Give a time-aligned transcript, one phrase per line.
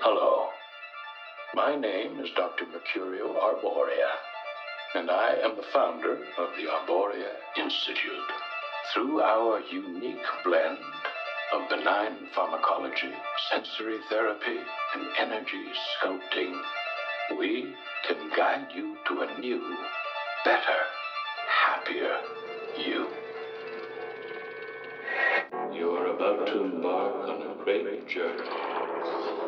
[0.00, 0.46] Hello.
[1.54, 2.66] My name is Dr.
[2.66, 4.14] Mercurio Arboria,
[4.94, 8.30] and I am the founder of the Arboria Institute.
[8.94, 10.78] Through our unique blend
[11.52, 13.12] of benign pharmacology,
[13.50, 14.60] sensory therapy,
[14.94, 15.66] and energy
[15.98, 16.56] sculpting,
[17.36, 17.74] we
[18.06, 19.76] can guide you to a new,
[20.44, 20.80] better,
[21.66, 22.20] happier
[22.78, 23.08] you.
[25.74, 29.47] You're about to embark on a great journey.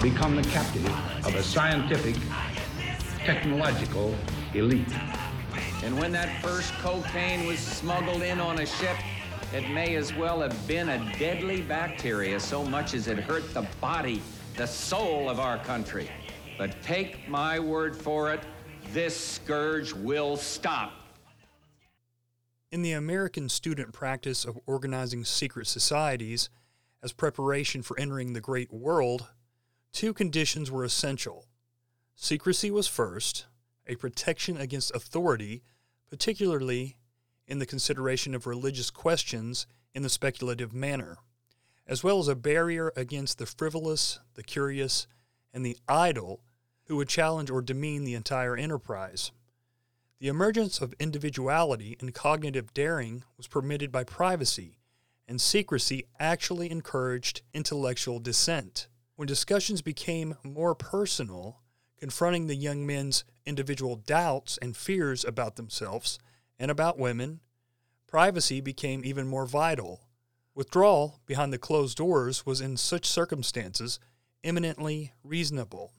[0.00, 0.86] become the captive
[1.26, 2.16] of a scientific,
[3.18, 4.14] technological
[4.54, 4.88] elite.
[5.82, 8.96] And when that first cocaine was smuggled in on a ship,
[9.52, 13.66] it may as well have been a deadly bacteria so much as it hurt the
[13.80, 14.22] body,
[14.56, 16.08] the soul of our country.
[16.56, 18.40] But take my word for it,
[18.92, 20.92] this scourge will stop.
[22.72, 26.48] In the American student practice of organizing secret societies
[27.02, 29.26] as preparation for entering the great world,
[29.92, 31.46] two conditions were essential.
[32.14, 33.46] Secrecy was first,
[33.86, 35.62] a protection against authority,
[36.08, 36.96] particularly
[37.46, 41.18] in the consideration of religious questions in the speculative manner,
[41.86, 45.06] as well as a barrier against the frivolous, the curious,
[45.52, 46.40] and the idle
[46.84, 49.32] who would challenge or demean the entire enterprise.
[50.20, 54.76] The emergence of individuality and cognitive daring was permitted by privacy,
[55.26, 58.88] and secrecy actually encouraged intellectual dissent.
[59.20, 61.60] When discussions became more personal,
[61.98, 66.18] confronting the young men's individual doubts and fears about themselves
[66.58, 67.40] and about women,
[68.06, 70.00] privacy became even more vital.
[70.54, 74.00] Withdrawal behind the closed doors was in such circumstances
[74.42, 75.92] eminently reasonable.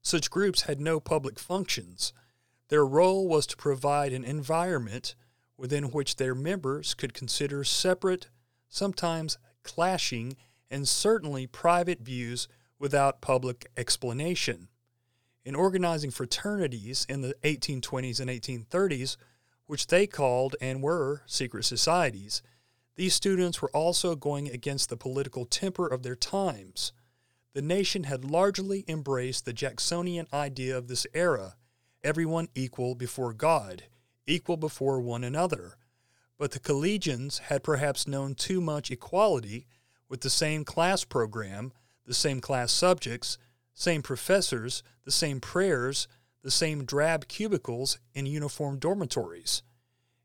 [0.00, 2.12] Such groups had no public functions.
[2.68, 5.16] Their role was to provide an environment
[5.56, 8.28] within which their members could consider separate,
[8.68, 10.36] sometimes clashing,
[10.70, 12.46] and certainly private views
[12.78, 14.68] without public explanation.
[15.44, 19.16] In organizing fraternities in the 1820s and 1830s,
[19.66, 22.42] which they called and were secret societies,
[22.96, 26.92] these students were also going against the political temper of their times.
[27.54, 31.56] The nation had largely embraced the Jacksonian idea of this era
[32.04, 33.84] everyone equal before God,
[34.26, 35.76] equal before one another.
[36.38, 39.66] But the collegians had perhaps known too much equality
[40.08, 41.72] with the same class program,
[42.08, 43.38] the same class subjects,
[43.74, 46.08] same professors, the same prayers,
[46.42, 49.62] the same drab cubicles in uniform dormitories.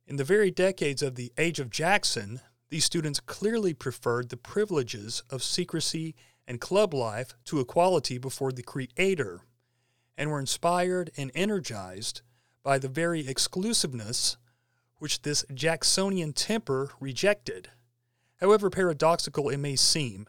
[0.07, 2.39] In the very decades of the Age of Jackson,
[2.69, 6.15] these students clearly preferred the privileges of secrecy
[6.47, 9.41] and club life to equality before the Creator
[10.17, 12.21] and were inspired and energized
[12.63, 14.37] by the very exclusiveness
[14.97, 17.69] which this Jacksonian temper rejected.
[18.37, 20.27] However paradoxical it may seem,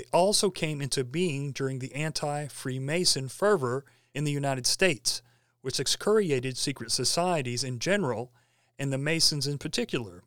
[0.00, 3.84] they also came into being during the anti Freemason fervor
[4.14, 5.20] in the United States,
[5.60, 8.32] which excoriated secret societies in general
[8.78, 10.22] and the Masons in particular.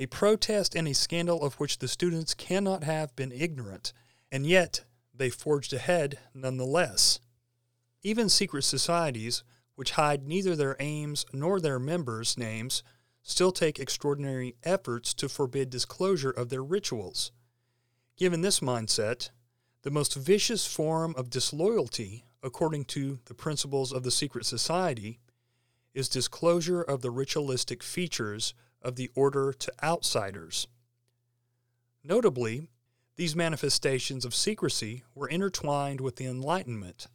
[0.00, 3.92] A protest and a scandal of which the students cannot have been ignorant,
[4.32, 4.80] and yet
[5.14, 7.20] they forged ahead nonetheless.
[8.02, 9.44] Even secret societies,
[9.76, 12.82] which hide neither their aims nor their members' names,
[13.22, 17.30] still take extraordinary efforts to forbid disclosure of their rituals.
[18.20, 19.30] Given this mindset,
[19.80, 25.20] the most vicious form of disloyalty, according to the principles of the secret society,
[25.94, 28.52] is disclosure of the ritualistic features
[28.82, 30.66] of the order to outsiders.
[32.04, 32.68] Notably,
[33.16, 37.06] these manifestations of secrecy were intertwined with the Enlightenment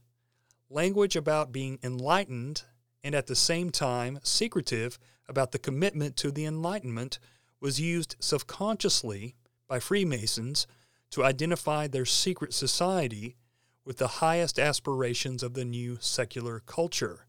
[0.72, 2.63] language about being enlightened
[3.04, 4.98] and at the same time secretive
[5.30, 7.19] about the commitment to the Enlightenment
[7.60, 9.36] was used subconsciously
[9.68, 10.66] by Freemasons
[11.15, 13.38] to identify their secret society
[13.85, 17.25] with the highest aspirations of the new secular culture.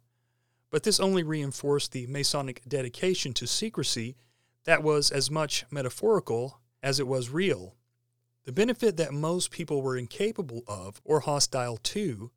[0.71, 4.17] But this only reinforced the Masonic dedication to secrecy
[4.65, 7.77] that was as much metaphorical as it was real.
[8.43, 12.33] The benefit that most people were incapable of or hostile to,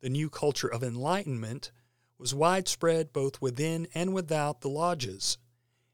[0.00, 1.70] the new culture of enlightenment,
[2.18, 5.38] was widespread both within and without the lodges.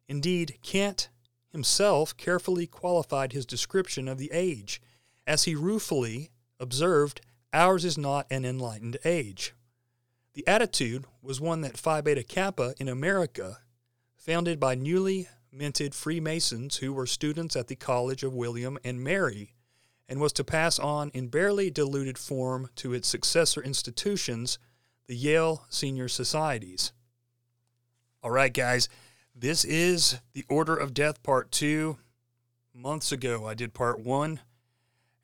[0.09, 1.11] Indeed, Kant
[1.53, 4.81] himself carefully qualified his description of the age,
[5.27, 6.31] as he ruefully
[6.61, 7.21] observed,
[7.53, 9.55] Ours is not an enlightened age.
[10.35, 13.61] The attitude was one that Phi Beta Kappa in America,
[14.15, 19.55] founded by newly minted Freemasons who were students at the College of William and Mary,
[20.07, 24.59] and was to pass on in barely diluted form to its successor institutions,
[25.07, 26.93] the Yale Senior Societies.
[28.23, 28.91] All right, guys,
[29.35, 31.97] this is the Order of Death Part 2.
[32.75, 34.41] Months ago, I did Part 1,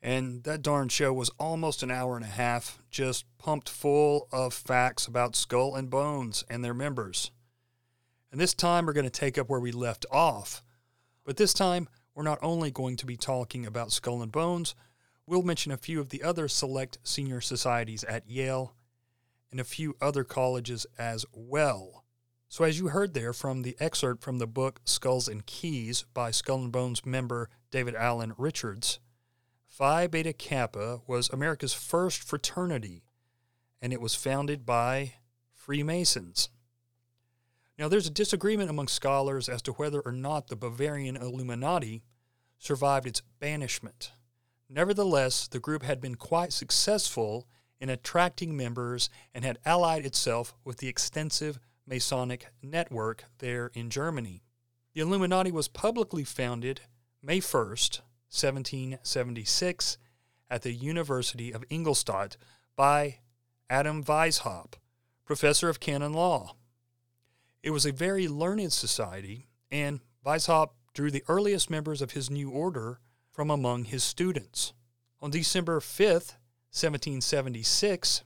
[0.03, 4.53] and that darn show was almost an hour and a half, just pumped full of
[4.53, 7.31] facts about Skull and Bones and their members.
[8.29, 10.61] And this time we're going to take up where we left off.
[11.23, 14.75] But this time, we're not only going to be talking about Skull and Bones,
[15.25, 18.75] we'll mention a few of the other select senior societies at Yale
[19.51, 22.03] and a few other colleges as well.
[22.49, 26.31] So, as you heard there from the excerpt from the book Skulls and Keys by
[26.31, 28.99] Skull and Bones member David Allen Richards,
[29.73, 33.05] Phi Beta Kappa was America's first fraternity,
[33.81, 35.15] and it was founded by
[35.51, 36.49] Freemasons.
[37.79, 42.03] Now, there's a disagreement among scholars as to whether or not the Bavarian Illuminati
[42.59, 44.11] survived its banishment.
[44.69, 47.47] Nevertheless, the group had been quite successful
[47.79, 54.43] in attracting members and had allied itself with the extensive Masonic network there in Germany.
[54.93, 56.81] The Illuminati was publicly founded
[57.23, 58.01] May 1st,
[58.33, 59.97] 1776,
[60.49, 62.35] at the University of Ingolstadt
[62.75, 63.19] by
[63.69, 64.75] Adam Weishaupt,
[65.25, 66.55] professor of canon law.
[67.61, 72.49] It was a very learned society, and Weishaupt drew the earliest members of his new
[72.49, 72.99] order
[73.31, 74.73] from among his students.
[75.21, 76.37] On December 5th,
[76.71, 78.23] 1776,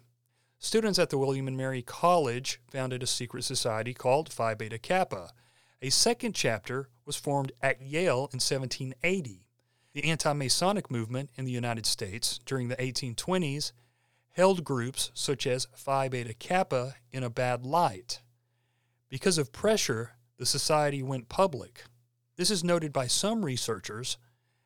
[0.59, 5.31] students at the William and Mary College founded a secret society called Phi Beta Kappa.
[5.81, 9.46] A second chapter was formed at Yale in 1780.
[9.97, 13.71] The anti Masonic movement in the United States during the 1820s
[14.29, 18.21] held groups such as Phi Beta Kappa in a bad light.
[19.09, 21.85] Because of pressure, the society went public.
[22.35, 24.19] This is noted by some researchers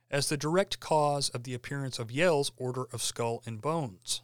[0.09, 4.23] as the direct cause of the appearance of Yale's Order of Skull and Bones.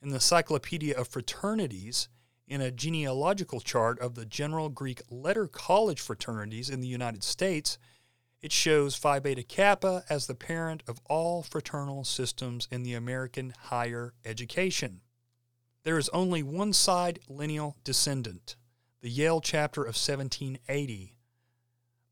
[0.00, 2.08] In the Cyclopedia of Fraternities,
[2.46, 7.78] in a genealogical chart of the general Greek letter college fraternities in the United States,
[8.44, 13.54] it shows Phi Beta Kappa as the parent of all fraternal systems in the American
[13.58, 15.00] higher education.
[15.82, 18.56] There is only one side lineal descendant
[19.00, 21.16] the Yale chapter of 1780.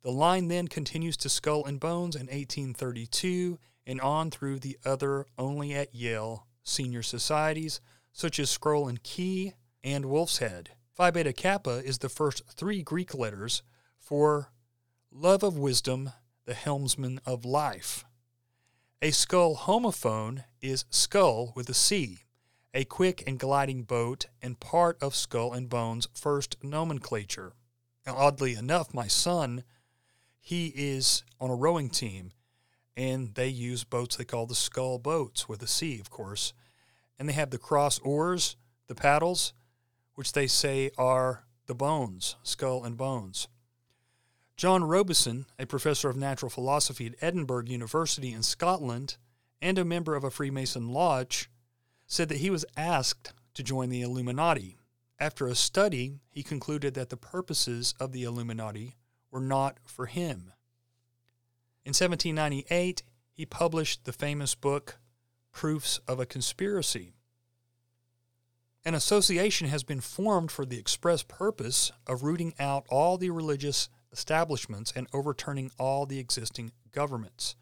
[0.00, 5.26] The line then continues to Skull and Bones in 1832 and on through the other
[5.36, 9.52] only at Yale senior societies, such as Scroll and Key
[9.84, 10.70] and Wolf's Head.
[10.94, 13.62] Phi Beta Kappa is the first three Greek letters
[13.98, 14.50] for
[15.10, 16.10] love of wisdom,
[16.44, 18.04] the helmsman of life.
[19.00, 22.20] A skull homophone is skull with a C
[22.74, 27.52] a quick and gliding boat, and part of Skull and Bones' first nomenclature.
[28.06, 29.64] Now, oddly enough, my son,
[30.40, 32.32] he is on a rowing team,
[32.96, 36.54] and they use boats they call the skull boats, with a C, of course.
[37.18, 39.52] And they have the cross oars, the paddles,
[40.14, 43.48] which they say are the bones, skull and bones.
[44.62, 49.16] John Robison, a professor of natural philosophy at Edinburgh University in Scotland
[49.60, 51.50] and a member of a Freemason lodge,
[52.06, 54.78] said that he was asked to join the Illuminati.
[55.18, 58.94] After a study, he concluded that the purposes of the Illuminati
[59.32, 60.52] were not for him.
[61.84, 63.02] In 1798,
[63.32, 64.98] he published the famous book
[65.50, 67.14] Proofs of a Conspiracy.
[68.84, 73.88] An association has been formed for the express purpose of rooting out all the religious
[74.12, 77.56] establishments and overturning all the existing governments.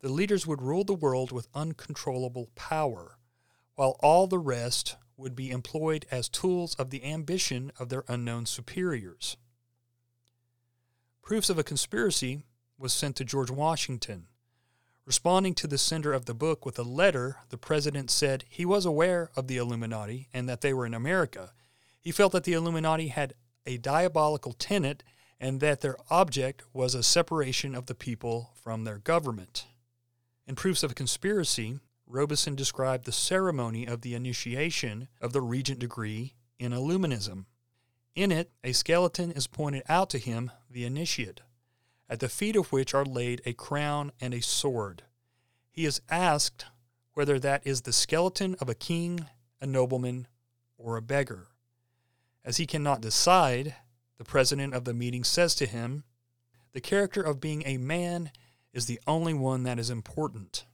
[0.00, 3.18] The leaders would rule the world with uncontrollable power
[3.74, 8.46] while all the rest would be employed as tools of the ambition of their unknown
[8.46, 9.36] superiors.
[11.22, 12.44] Proofs of a conspiracy
[12.78, 14.28] was sent to George Washington.
[15.04, 18.84] Responding to the sender of the book with a letter, the president said he was
[18.84, 21.52] aware of the Illuminati and that they were in America.
[22.00, 23.34] He felt that the Illuminati had
[23.66, 25.02] a diabolical tenet
[25.40, 29.66] and that their object was a separation of the people from their government.
[30.46, 36.34] In Proofs of Conspiracy, Robison described the ceremony of the initiation of the regent degree
[36.58, 37.44] in Illuminism.
[38.14, 41.42] In it, a skeleton is pointed out to him, the initiate,
[42.08, 45.02] at the feet of which are laid a crown and a sword.
[45.70, 46.64] He is asked
[47.12, 49.26] whether that is the skeleton of a king,
[49.60, 50.26] a nobleman,
[50.78, 51.48] or a beggar.
[52.44, 53.74] As he cannot decide,
[54.18, 56.04] the president of the meeting says to him,
[56.72, 58.32] The character of being a man
[58.72, 60.66] is the only one that is important.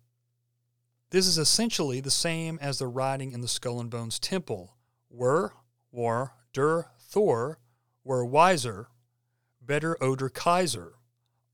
[1.11, 4.75] This is essentially the same as the writing in the Skull and Bones Temple.
[5.11, 5.53] Were,
[5.93, 7.61] war, der, Thor,
[8.03, 8.89] were wiser,
[9.61, 10.95] better oder Kaiser,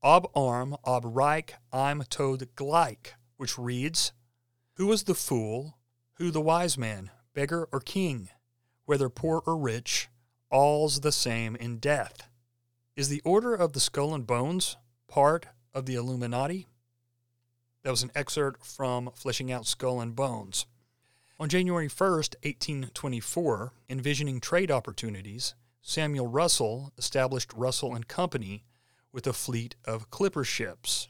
[0.01, 4.13] ob arm, ob reich, im Tod gleich, which reads,
[4.77, 5.77] Who was the fool,
[6.15, 8.29] who the wise man, beggar or king,
[8.85, 10.09] whether poor or rich,
[10.51, 12.27] all's the same in death.
[12.95, 14.77] Is the Order of the Skull and Bones
[15.07, 16.67] part of the Illuminati?
[17.83, 20.65] That was an excerpt from Fleshing Out Skull and Bones.
[21.39, 28.65] On January 1st, 1824, envisioning trade opportunities, Samuel Russell established Russell and Company
[29.11, 31.07] with a fleet of clipper ships.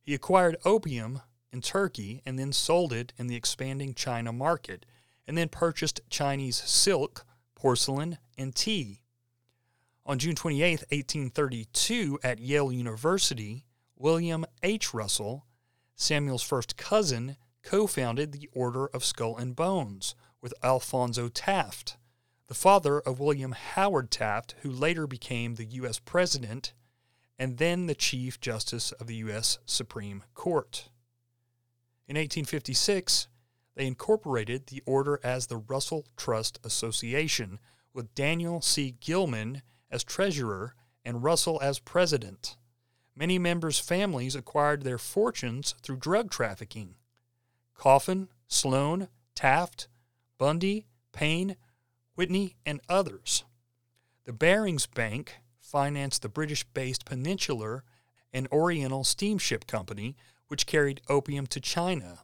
[0.00, 1.22] He acquired opium
[1.52, 4.86] in Turkey and then sold it in the expanding China market,
[5.26, 7.24] and then purchased Chinese silk,
[7.62, 9.00] porcelain, and tea.
[10.04, 13.64] On June 28, 1832, at Yale University,
[13.94, 14.92] William H.
[14.92, 15.46] Russell,
[15.94, 21.98] Samuel's first cousin, co founded the Order of Skull and Bones with Alphonso Taft,
[22.48, 26.00] the father of William Howard Taft, who later became the U.S.
[26.00, 26.72] President
[27.38, 29.60] and then the Chief Justice of the U.S.
[29.66, 30.88] Supreme Court.
[32.08, 33.28] In 1856,
[33.74, 37.58] they incorporated the order as the Russell Trust Association,
[37.94, 38.96] with Daniel C.
[39.00, 40.74] Gilman as treasurer
[41.04, 42.56] and Russell as president.
[43.14, 46.94] Many members' families acquired their fortunes through drug trafficking.
[47.74, 49.88] Coffin, Sloan, Taft,
[50.38, 51.56] Bundy, Payne,
[52.14, 53.44] Whitney, and others.
[54.24, 57.84] The Barings Bank financed the British based Peninsular
[58.32, 60.16] and Oriental Steamship Company,
[60.48, 62.20] which carried opium to China.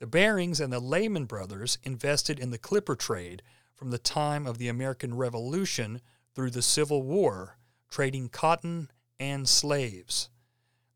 [0.00, 3.42] The Barings and the Lehman brothers invested in the clipper trade
[3.74, 6.00] from the time of the American Revolution
[6.34, 7.58] through the Civil War,
[7.90, 10.30] trading cotton and slaves.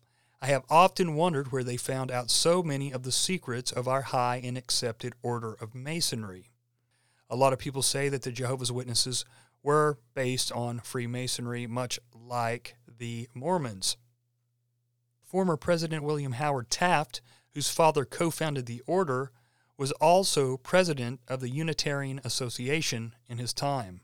[0.41, 4.01] I have often wondered where they found out so many of the secrets of our
[4.01, 6.49] high and accepted order of Masonry.
[7.29, 9.25] A lot of people say that the Jehovah's Witnesses
[9.61, 13.95] were based on Freemasonry, much like the Mormons.
[15.27, 17.19] Former President William Howard Taft,
[17.53, 19.31] whose father co founded the order,
[19.77, 23.99] was also president of the Unitarian Association in his time.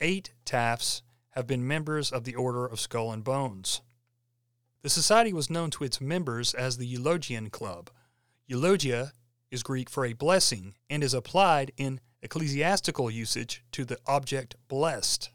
[0.00, 3.82] Eight Tafts have been members of the Order of Skull and Bones.
[4.82, 7.88] The society was known to its members as the Eulogian Club.
[8.48, 9.12] Eulogia
[9.52, 15.30] is Greek for a blessing and is applied in ecclesiastical usage to the object blessed.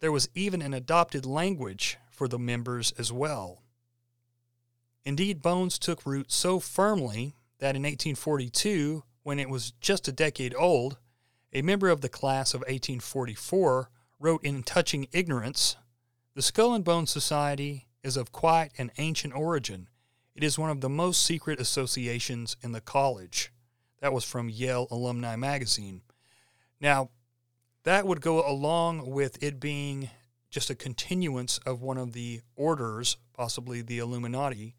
[0.00, 3.62] There was even an adopted language for the members as well.
[5.04, 10.54] Indeed, Bones took root so firmly that in 1842, when it was just a decade
[10.58, 10.98] old,
[11.52, 15.76] a member of the class of 1844 wrote in Touching Ignorance
[16.36, 19.88] the Skull and Bones Society is of quite an ancient origin.
[20.34, 23.50] It is one of the most secret associations in the college.
[24.02, 26.02] That was from Yale Alumni Magazine.
[26.78, 27.08] Now,
[27.84, 30.10] That would go along with it being
[30.56, 34.74] just a continuance of one of the orders, possibly the Illuminati,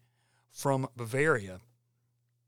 [0.50, 1.60] from Bavaria.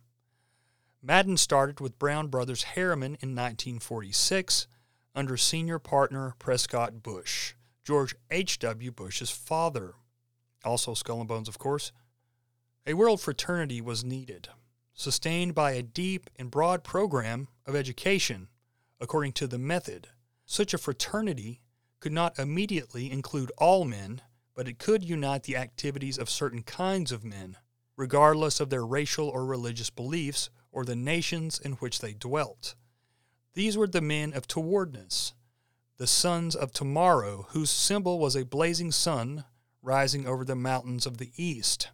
[1.02, 4.66] Madden started with Brown Brothers Harriman in 1946
[5.14, 7.54] under senior partner Prescott Bush,
[7.84, 8.92] George H.W.
[8.92, 9.94] Bush's father.
[10.64, 11.92] Also, Skull and Bones, of course.
[12.86, 14.48] A world fraternity was needed,
[15.02, 18.48] sustained by a deep and broad program of education,
[19.00, 20.08] according to the method.
[20.46, 21.60] Such a fraternity
[22.00, 24.22] could not immediately include all men,
[24.54, 27.56] but it could unite the activities of certain kinds of men,
[27.96, 32.74] regardless of their racial or religious beliefs or the nations in which they dwelt.
[33.54, 35.34] These were the men of towardness,
[35.98, 39.44] the sons of tomorrow, whose symbol was a blazing sun
[39.82, 41.88] rising over the mountains of the east.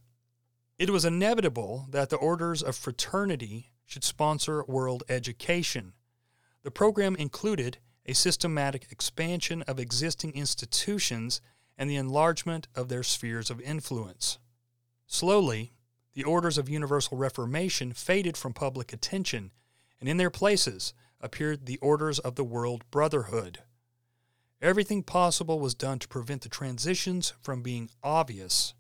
[0.79, 5.95] It was inevitable that the orders of fraternity should sponsor world education.
[6.63, 11.41] The program included a systematic expansion of existing institutions
[11.77, 14.39] and the enlargement of their spheres of influence.
[15.07, 15.73] Slowly,
[16.15, 19.51] the orders of universal reformation faded from public attention,
[19.99, 23.65] and in their places appeared the orders of the world brotherhood.
[24.63, 28.75] Everything possible was done to prevent the transitions from being obvious.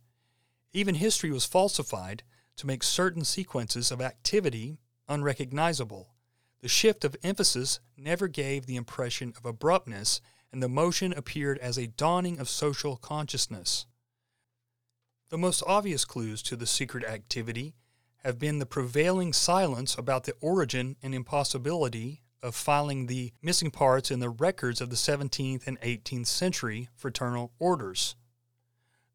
[0.72, 2.22] Even history was falsified
[2.56, 6.14] to make certain sequences of activity unrecognizable.
[6.60, 10.20] The shift of emphasis never gave the impression of abruptness,
[10.52, 13.86] and the motion appeared as a dawning of social consciousness.
[15.30, 17.74] The most obvious clues to the secret activity
[18.24, 24.10] have been the prevailing silence about the origin and impossibility of filing the missing parts
[24.10, 28.16] in the records of the 17th and 18th century fraternal orders.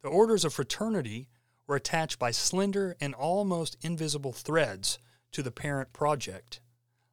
[0.02, 1.30] The orders of fraternity
[1.68, 5.00] were attached by slender and almost invisible threads
[5.32, 6.60] to the parent project.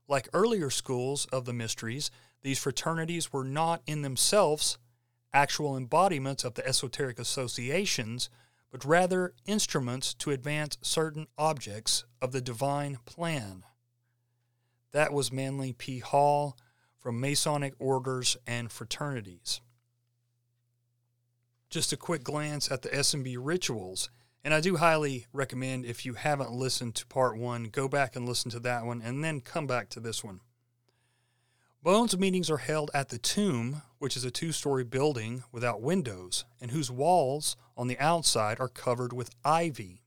[0.09, 2.11] Like earlier schools of the mysteries,
[2.43, 4.79] these fraternities were not in themselves
[5.33, 8.29] actual embodiments of the esoteric associations,
[8.71, 13.65] but rather instruments to advance certain objects of the divine plan.
[14.93, 16.01] That was Manly P.
[16.01, 16.57] Hall
[16.99, 19.61] from Masonic Orders and Fraternities.
[21.69, 24.11] Just a quick glance at the S&B rituals
[24.43, 28.27] and I do highly recommend if you haven't listened to part one, go back and
[28.27, 30.41] listen to that one and then come back to this one.
[31.83, 36.45] Bones meetings are held at the tomb, which is a two story building without windows
[36.61, 40.03] and whose walls on the outside are covered with ivy.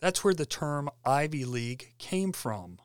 [0.00, 2.78] That's where the term Ivy League came from.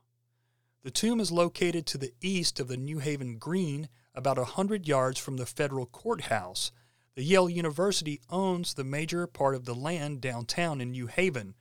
[0.84, 4.88] The tomb is located to the east of the New Haven Green, about a hundred
[4.88, 6.72] yards from the federal courthouse,
[7.15, 11.56] the Yale University owns the major part of the land downtown in New Haven.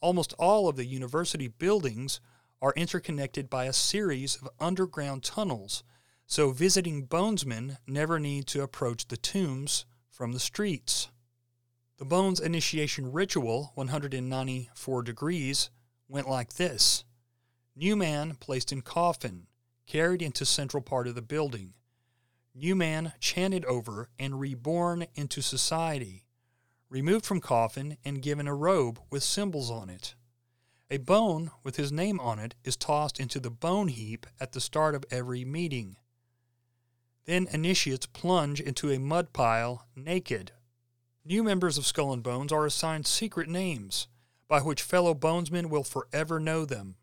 [0.00, 2.20] Almost all of the university buildings
[2.62, 5.84] are interconnected by a series of underground tunnels,
[6.26, 11.10] so visiting bonesmen never need to approach the tombs from the streets.
[11.98, 15.70] The Bones initiation ritual, 194 degrees,
[16.08, 17.04] went like this
[17.76, 19.48] New man placed in coffin,
[19.86, 21.74] carried into central part of the building
[22.54, 26.24] new man chanted over and reborn into society,
[26.88, 30.14] removed from coffin and given a robe with symbols on it.
[30.90, 34.60] A bone with his name on it is tossed into the bone heap at the
[34.60, 35.96] start of every meeting.
[37.24, 40.52] Then initiates plunge into a mud pile naked.
[41.24, 44.08] New members of Skull and Bones are assigned secret names
[44.46, 46.96] by which fellow bonesmen will forever know them.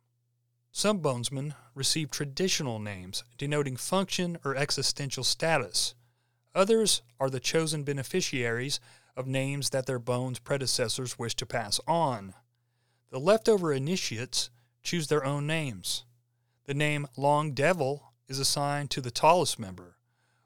[0.73, 5.95] Some bonesmen receive traditional names denoting function or existential status.
[6.55, 8.79] Others are the chosen beneficiaries
[9.17, 12.33] of names that their bones predecessors wish to pass on.
[13.09, 14.49] The leftover initiates
[14.81, 16.05] choose their own names.
[16.65, 19.97] The name Long Devil is assigned to the tallest member.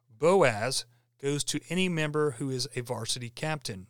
[0.09, 0.85] Boaz
[1.21, 3.88] goes to any member who is a varsity captain.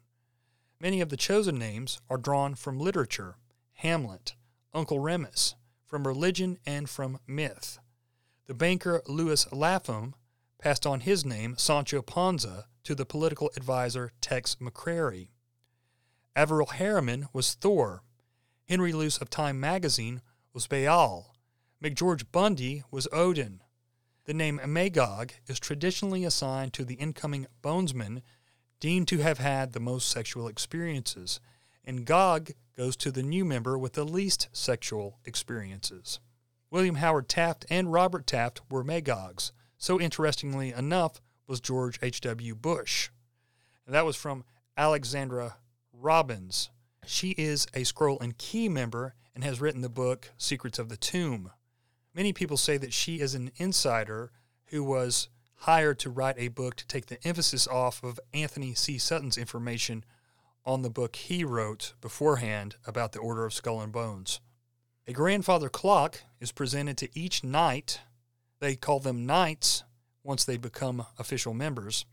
[0.82, 3.38] Many of the chosen names are drawn from literature
[3.76, 4.36] Hamlet,
[4.74, 7.80] Uncle Remus, from religion, and from myth.
[8.48, 10.16] The banker Lewis Lapham
[10.60, 15.30] passed on his name, Sancho Panza, to the political advisor Tex McCrary.
[16.36, 18.04] Averell Harriman was Thor.
[18.68, 20.22] Henry Luce of Time magazine
[20.54, 21.36] was Baal.
[21.84, 23.62] McGeorge Bundy was Odin.
[24.26, 28.22] The name Magog is traditionally assigned to the incoming bonesman
[28.80, 31.40] deemed to have had the most sexual experiences,
[31.86, 36.20] and Gog goes to the new member with the least sexual experiences.
[36.70, 39.52] William Howard Taft and Robert Taft were Magogs.
[39.78, 42.56] So interestingly enough was George H.W.
[42.56, 43.10] Bush.
[43.86, 44.44] And that was from
[44.76, 45.56] Alexandra
[45.94, 46.70] Robbins.
[47.06, 50.98] She is a Scroll and Key member and has written the book Secrets of the
[50.98, 51.52] Tomb.
[52.14, 54.32] Many people say that she is an insider
[54.68, 58.98] who was hired to write a book to take the emphasis off of Anthony C.
[58.98, 60.04] Sutton's information
[60.66, 64.40] on the book he wrote beforehand about the Order of Skull and Bones.
[65.08, 68.02] A grandfather clock is presented to each knight.
[68.60, 69.84] They call them knights
[70.24, 72.06] once they become official members.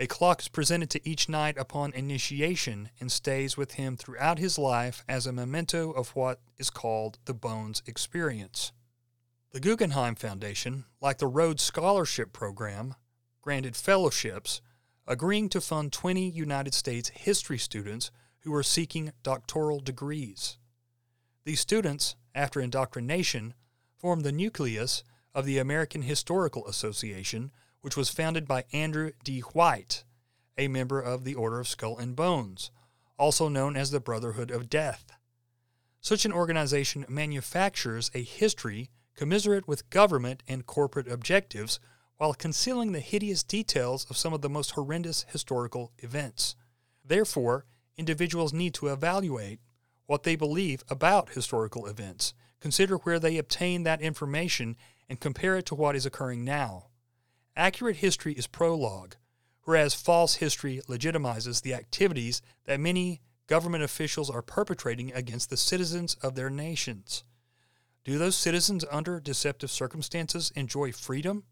[0.00, 4.58] A clock is presented to each knight upon initiation and stays with him throughout his
[4.58, 8.72] life as a memento of what is called the Bones Experience.
[9.52, 12.96] The Guggenheim Foundation, like the Rhodes Scholarship Program,
[13.42, 14.60] granted fellowships,
[15.06, 18.10] agreeing to fund 20 United States history students
[18.40, 20.58] who were seeking doctoral degrees.
[21.44, 23.54] These students, after indoctrination,
[23.96, 25.02] formed the nucleus
[25.34, 29.40] of the American Historical Association, which was founded by Andrew D.
[29.40, 30.04] White,
[30.58, 32.70] a member of the Order of Skull and Bones,
[33.18, 35.12] also known as the Brotherhood of Death.
[36.00, 41.78] Such an organization manufactures a history commiserate with government and corporate objectives
[42.22, 46.54] while concealing the hideous details of some of the most horrendous historical events.
[47.04, 47.64] Therefore,
[47.96, 49.58] individuals need to evaluate
[50.06, 54.76] what they believe about historical events, consider where they obtain that information,
[55.08, 56.90] and compare it to what is occurring now.
[57.56, 59.16] Accurate history is prologue,
[59.64, 66.14] whereas false history legitimizes the activities that many government officials are perpetrating against the citizens
[66.22, 67.24] of their nations.
[68.04, 71.42] Do those citizens under deceptive circumstances enjoy freedom?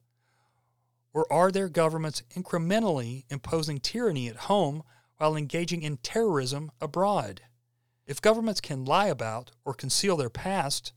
[1.12, 4.82] Or are their governments incrementally imposing tyranny at home
[5.16, 7.42] while engaging in terrorism abroad?
[8.06, 10.92] If governments can lie about or conceal their past,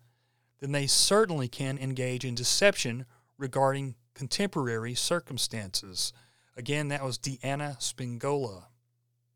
[0.59, 3.05] then they certainly can engage in deception
[3.37, 6.13] regarding contemporary circumstances.
[6.55, 8.65] Again, that was Deanna Spingola.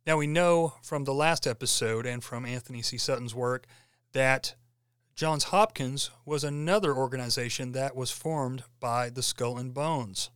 [0.06, 2.98] Now, we know from the last episode and from Anthony C.
[2.98, 3.66] Sutton's work
[4.14, 4.56] that
[5.16, 10.30] Johns Hopkins was another organization that was formed by the Skull and Bones.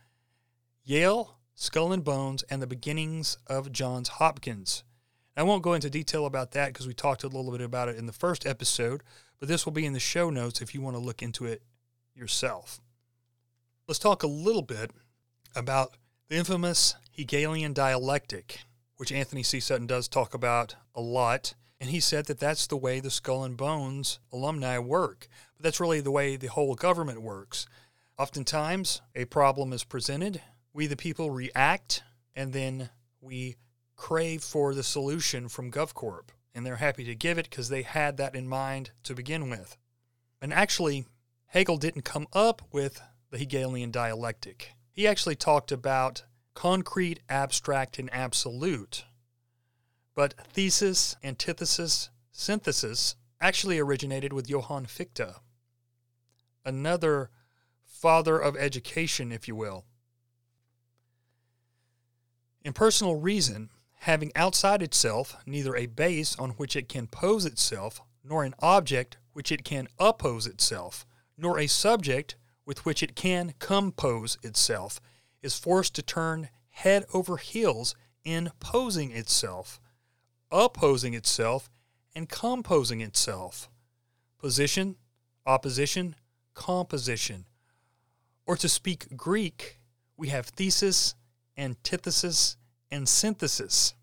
[0.85, 4.83] Yale, Skull and Bones, and the beginnings of Johns Hopkins.
[5.37, 7.97] I won't go into detail about that because we talked a little bit about it
[7.97, 9.03] in the first episode,
[9.39, 11.63] but this will be in the show notes if you want to look into it
[12.15, 12.81] yourself.
[13.87, 14.91] Let's talk a little bit
[15.55, 15.97] about
[16.29, 18.61] the infamous Hegelian dialectic,
[18.97, 19.61] which Anthony C.
[19.61, 21.55] Sutton does talk about a lot.
[21.81, 25.27] And he said that that's the way the Skull and Bones alumni work.
[25.57, 27.67] But that's really the way the whole government works.
[28.19, 30.41] Oftentimes, a problem is presented,
[30.73, 32.05] we the people react,
[32.37, 33.57] and then we
[33.97, 36.29] crave for the solution from GovCorp.
[36.55, 39.77] And they're happy to give it because they had that in mind to begin with.
[40.41, 41.07] And actually,
[41.47, 44.75] Hegel didn't come up with the Hegelian dialectic.
[44.93, 49.05] He actually talked about concrete, abstract, and absolute.
[50.15, 55.37] But thesis, antithesis, synthesis actually originated with Johann Fichte,
[56.65, 57.31] another
[57.85, 59.85] father of education, if you will.
[62.65, 68.45] Impersonal reason, having outside itself neither a base on which it can pose itself, nor
[68.45, 74.39] an object which it can oppose itself, nor a subject with which it can compose
[74.43, 75.01] itself,
[75.43, 79.81] is forced to turn head over heels in posing itself,
[80.51, 81.69] opposing itself,
[82.15, 83.69] and composing itself.
[84.39, 84.97] Position,
[85.47, 86.15] opposition,
[86.55, 87.45] composition.
[88.47, 89.79] Or to speak Greek,
[90.17, 91.15] we have thesis,
[91.57, 92.57] antithesis,
[92.91, 93.95] and synthesis.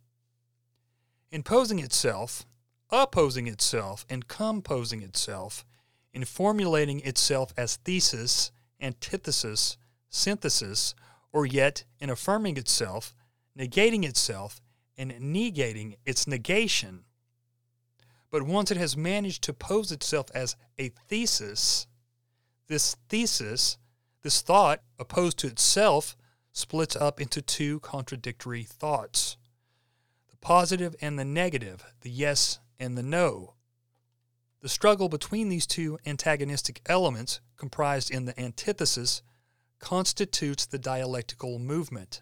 [1.31, 2.45] In posing itself,
[2.89, 5.65] opposing itself, and composing itself,
[6.13, 9.77] in formulating itself as thesis, antithesis,
[10.09, 10.95] synthesis,
[11.31, 13.13] or yet in affirming itself,
[13.57, 14.61] negating itself,
[14.97, 17.05] and negating its negation.
[18.31, 21.87] But once it has managed to pose itself as a thesis,
[22.67, 23.77] this thesis,
[24.21, 26.15] this thought opposed to itself,
[26.51, 29.37] splits up into two contradictory thoughts
[30.29, 33.55] the positive and the negative, the yes and the no.
[34.61, 39.21] The struggle between these two antagonistic elements, comprised in the antithesis,
[39.79, 42.21] constitutes the dialectical movement.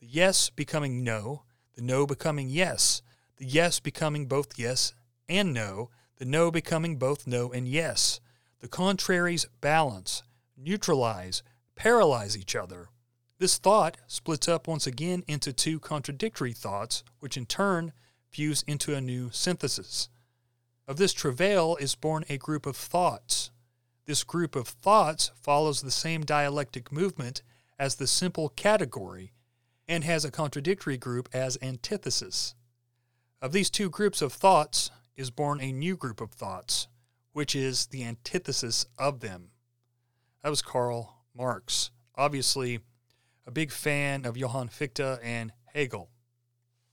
[0.00, 3.02] The yes becoming no, the no becoming yes,
[3.36, 4.94] the yes becoming both yes
[5.28, 8.20] and no, the no becoming both no and yes.
[8.60, 10.22] The contraries balance,
[10.56, 11.42] neutralize,
[11.74, 12.88] paralyze each other.
[13.38, 17.92] This thought splits up once again into two contradictory thoughts, which in turn
[18.30, 20.08] fuse into a new synthesis.
[20.86, 23.50] Of this travail is born a group of thoughts.
[24.06, 27.42] This group of thoughts follows the same dialectic movement
[27.78, 29.32] as the simple category
[29.88, 32.54] and has a contradictory group as antithesis.
[33.40, 36.88] Of these two groups of thoughts is born a new group of thoughts,
[37.32, 39.50] which is the antithesis of them.
[40.42, 42.80] That was Karl Marx, obviously
[43.46, 46.10] a big fan of Johann Fichte and Hegel.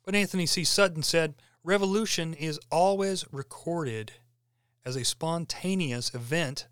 [0.03, 0.63] But Anthony C.
[0.63, 4.13] Sutton said, Revolution is always recorded
[4.83, 6.67] as a spontaneous event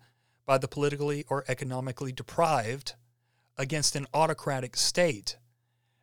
[0.46, 2.94] by the politically or economically deprived
[3.56, 5.36] against an autocratic state.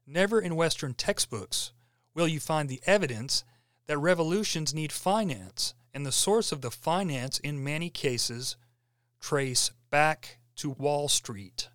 [0.06, 1.71] Never in Western textbooks
[2.13, 3.43] will you find the evidence
[3.88, 8.58] that revolutions need finance, and the source of the finance in many cases
[9.19, 11.69] trace back to Wall Street.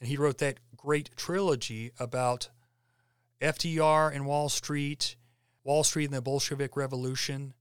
[0.00, 2.48] And he wrote that great trilogy about
[3.40, 5.16] FDR and Wall Street
[5.66, 7.52] Wall Street and the Bolshevik Revolution,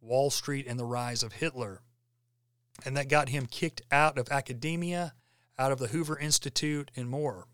[0.00, 1.82] Wall Street and the Rise of Hitler.
[2.84, 5.14] And that got him kicked out of academia,
[5.58, 7.46] out of the Hoover Institute, and more.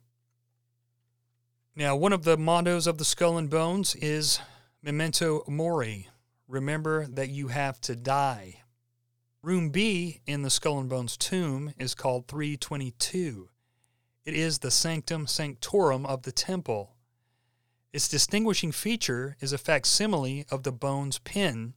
[1.77, 4.41] Now, one of the mottos of the Skull and Bones is
[4.83, 6.09] Memento Mori.
[6.49, 8.63] Remember that you have to die.
[9.43, 13.49] Room B in the Skull and Bones tomb is called 322.
[14.25, 16.95] It is the sanctum sanctorum of the temple.
[17.93, 21.75] Its distinguishing feature is a facsimile of the bones pin.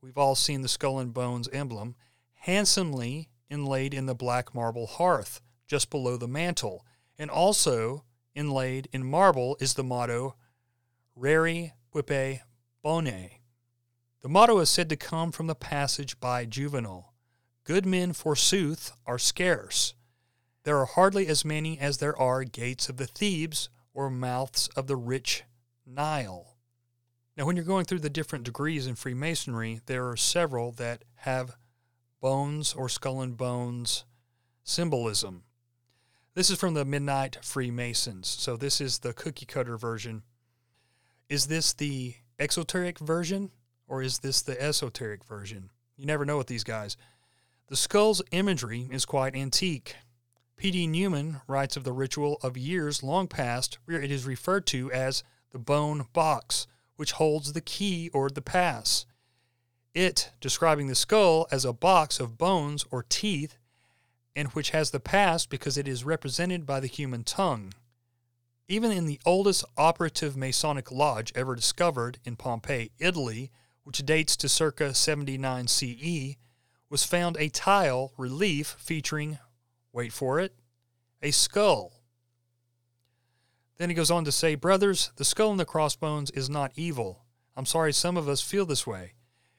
[0.00, 1.94] We've all seen the skull and bones emblem,
[2.40, 6.84] handsomely inlaid in the black marble hearth just below the mantle,
[7.18, 10.36] and also inlaid in marble is the motto
[11.14, 12.40] Rari quippe
[12.82, 13.30] bone.
[14.22, 17.12] The motto is said to come from the passage by Juvenal
[17.64, 19.94] Good men, forsooth, are scarce.
[20.62, 24.86] There are hardly as many as there are gates of the Thebes or mouths of
[24.86, 25.42] the rich
[25.84, 26.56] Nile.
[27.36, 31.56] Now, when you're going through the different degrees in Freemasonry, there are several that have
[32.20, 34.04] bones or skull and bones
[34.64, 35.44] symbolism.
[36.34, 38.28] This is from the Midnight Freemasons.
[38.28, 40.22] So, this is the cookie cutter version.
[41.28, 43.50] Is this the exoteric version
[43.88, 45.70] or is this the esoteric version?
[45.96, 46.96] You never know with these guys.
[47.68, 49.96] The skull's imagery is quite antique.
[50.56, 50.86] P.D.
[50.86, 55.22] Newman writes of the ritual of years long past, where it is referred to as
[55.52, 59.04] the bone box, which holds the key or the pass.
[59.96, 63.56] It, describing the skull as a box of bones or teeth,
[64.36, 67.72] and which has the past because it is represented by the human tongue.
[68.68, 73.50] Even in the oldest operative Masonic lodge ever discovered in Pompeii, Italy,
[73.84, 76.36] which dates to circa 79 CE,
[76.90, 79.38] was found a tile relief featuring
[79.94, 80.52] Wait for it.
[81.22, 82.02] A skull.
[83.78, 87.24] Then he goes on to say, Brothers, the skull and the crossbones is not evil.
[87.56, 89.14] I'm sorry some of us feel this way.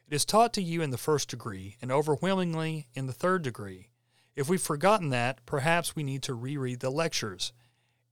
[0.08, 3.90] It is taught to you in the first degree, and overwhelmingly in the third degree.
[4.38, 7.52] If we've forgotten that, perhaps we need to reread the lectures.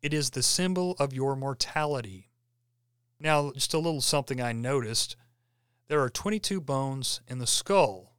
[0.02, 2.32] It is the symbol of your mortality.
[3.18, 5.16] Now, just a little something I noticed.
[5.88, 8.16] There are 22 bones in the skull,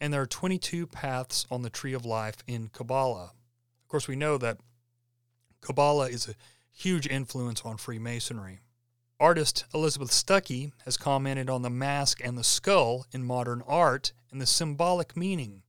[0.00, 3.32] and there are 22 paths on the tree of life in Kabbalah.
[3.82, 4.58] Of course, we know that
[5.60, 6.34] Kabbalah is a
[6.72, 8.60] huge influence on Freemasonry.
[9.22, 14.40] Artist Elizabeth Stuckey has commented on the mask and the skull in modern art and
[14.40, 15.62] the symbolic meaning.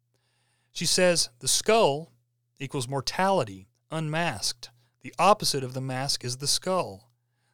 [0.72, 2.12] She says the skull
[2.58, 4.72] equals mortality, unmasked.
[5.02, 7.12] The opposite of the mask is the skull.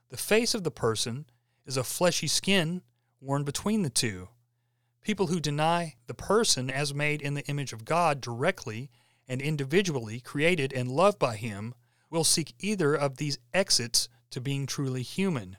[0.07, 1.25] The face of the person
[1.65, 2.81] is a fleshy skin
[3.19, 4.29] worn between the two.
[5.01, 8.89] People who deny the person as made in the image of God directly
[9.27, 11.73] and individually created and loved by Him
[12.09, 15.57] will seek either of these exits to being truly human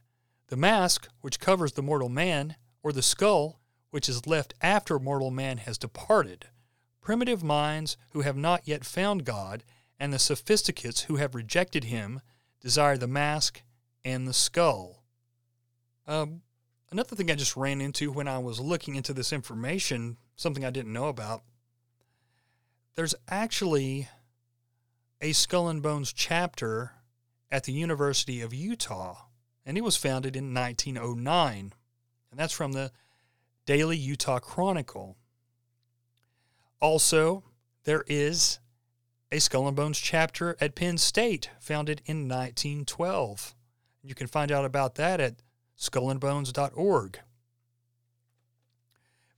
[0.51, 3.61] the mask, which covers the mortal man, or the skull,
[3.91, 6.47] which is left after mortal man has departed.
[7.01, 9.65] Primitive minds who have not yet found God
[9.99, 12.21] and the sophisticates who have rejected him
[12.61, 13.63] desire the mask
[14.05, 15.05] and the skull.
[16.07, 16.43] Um,
[16.91, 20.71] another thing I just ran into when I was looking into this information, something I
[20.71, 21.43] didn't know about,
[22.97, 24.09] there's actually
[25.21, 26.93] a Skull and Bones chapter
[27.51, 29.17] at the University of Utah,
[29.65, 31.73] and it was founded in 1909.
[32.31, 32.93] And that's from the
[33.67, 35.17] Daily Utah Chronicle.
[36.81, 37.45] Also,
[37.85, 38.59] there is
[39.33, 43.55] a Skull and Bones chapter at Penn State, founded in 1912.
[44.03, 45.43] You can find out about that at
[45.79, 47.21] skullandbones.org.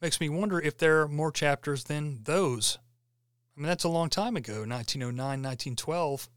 [0.00, 2.78] Makes me wonder if there are more chapters than those.
[3.56, 6.28] I mean, that's a long time ago, 1909, 1912,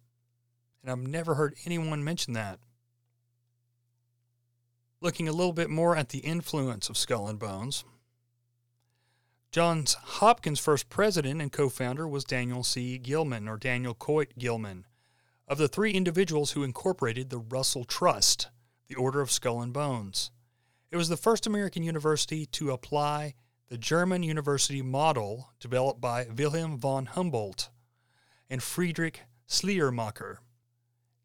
[0.81, 2.59] and I've never heard anyone mention that.
[5.01, 7.83] Looking a little bit more at the influence of Skull and Bones,
[9.51, 12.97] Johns Hopkins' first president and co founder was Daniel C.
[12.97, 14.85] Gilman, or Daniel Coit Gilman,
[15.47, 18.49] of the three individuals who incorporated the Russell Trust,
[18.87, 20.31] the Order of Skull and Bones.
[20.91, 23.35] It was the first American university to apply
[23.69, 27.69] the German university model developed by Wilhelm von Humboldt
[28.49, 30.39] and Friedrich Schleiermacher.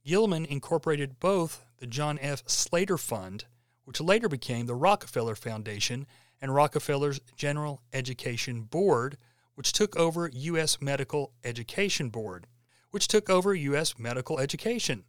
[0.05, 2.43] Gilman incorporated both the John F.
[2.47, 3.47] Slater Fund,
[3.91, 6.07] which later became the Rockefeller Foundation,
[6.41, 9.19] and Rockefeller's General Education Board,
[9.57, 10.81] which took over U.S.
[10.81, 12.47] Medical Education Board,
[12.93, 13.99] which took over U.S.
[13.99, 15.03] medical education.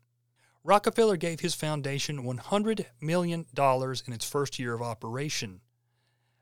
[0.64, 5.62] Rockefeller gave his foundation $100 million in its first year of operation.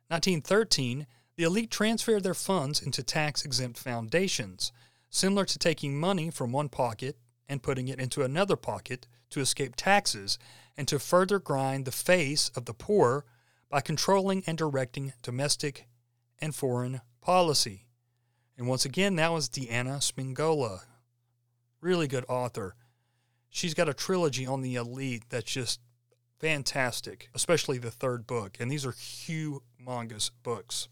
[0.08, 4.72] 1913, the elite transferred their funds into tax exempt foundations,
[5.10, 7.18] similar to taking money from one pocket
[7.50, 10.38] and putting it into another pocket to escape taxes
[10.78, 13.26] and to further grind the face of the poor
[13.70, 15.88] by controlling and directing domestic
[16.40, 17.86] and foreign policy.
[18.58, 20.82] And once again, that was Deanna Spingola.
[21.82, 22.76] Really good author.
[23.50, 25.80] She's got a trilogy on the elite that's just
[26.40, 28.58] fantastic, especially the third book.
[28.60, 30.90] And these are humongous books.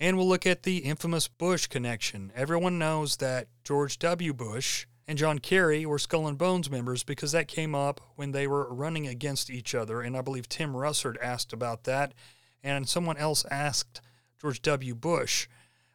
[0.00, 2.32] And we'll look at the infamous Bush connection.
[2.34, 4.32] Everyone knows that George W.
[4.32, 8.46] Bush and John Kerry were Skull and Bones members because that came up when they
[8.46, 10.00] were running against each other.
[10.00, 12.14] And I believe Tim Russert asked about that.
[12.62, 14.00] And someone else asked
[14.40, 14.94] George W.
[14.94, 15.46] Bush.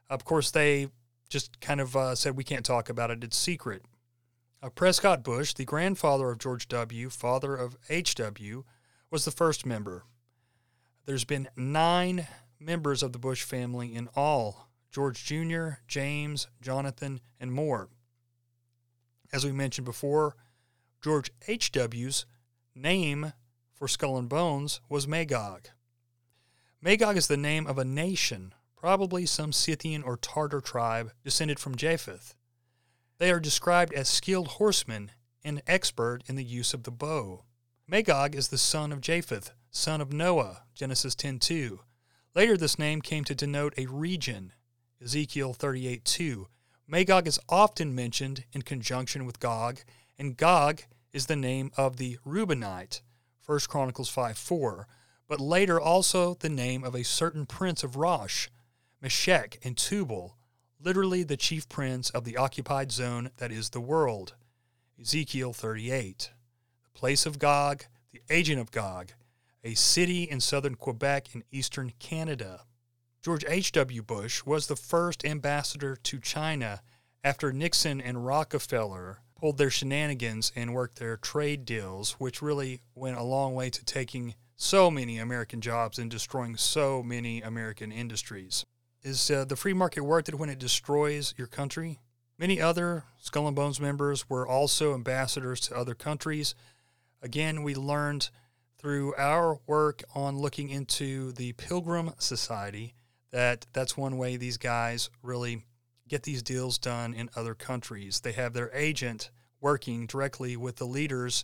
[0.10, 0.90] Of course, they
[1.30, 3.84] just kind of uh, said, we can't talk about it, it's secret.
[4.62, 8.64] Uh, Prescott Bush, the grandfather of George W., father of H.W.,
[9.10, 10.04] was the first member.
[11.06, 12.28] There's been nine
[12.60, 17.90] members of the Bush family in all George Jr., James, Jonathan, and more.
[19.32, 20.36] As we mentioned before,
[21.02, 22.26] George H.W.'s
[22.76, 23.34] name
[23.74, 25.70] for Skull and Bones was Magog.
[26.82, 31.76] Magog is the name of a nation, probably some Scythian or Tartar tribe descended from
[31.76, 32.36] Japheth.
[33.18, 35.12] They are described as skilled horsemen
[35.44, 37.44] and expert in the use of the bow.
[37.88, 41.80] Magog is the son of Japheth, son of Noah, Genesis 10:2.
[42.34, 44.54] Later this name came to denote a region,
[45.02, 46.48] Ezekiel 38:2.
[46.92, 49.82] Magog is often mentioned in conjunction with Gog,
[50.18, 50.82] and Gog
[51.14, 53.02] is the name of the Reubenite,
[53.46, 54.88] 1 Chronicles 5:4,
[55.28, 58.48] but later also the name of a certain prince of Rosh,
[59.02, 60.36] Meshech and Tubal,
[60.80, 64.34] literally the chief prince of the occupied zone that is the world.
[65.00, 66.32] Ezekiel 38.
[66.86, 69.12] The place of Gog, the agent of Gog,
[69.64, 72.66] a city in southern Quebec in eastern Canada.
[73.22, 74.02] George H.W.
[74.02, 76.82] Bush was the first ambassador to China
[77.22, 83.18] after Nixon and Rockefeller pulled their shenanigans and worked their trade deals, which really went
[83.18, 88.64] a long way to taking so many American jobs and destroying so many American industries.
[89.02, 92.00] Is uh, the free market worth it when it destroys your country?
[92.38, 96.56] Many other Skull and Bones members were also ambassadors to other countries.
[97.22, 98.30] Again, we learned
[98.78, 102.94] through our work on looking into the Pilgrim Society
[103.32, 105.66] that that's one way these guys really
[106.08, 108.22] get these deals done in other countries.
[108.22, 109.30] They have their agent
[109.62, 111.44] working directly with the leaders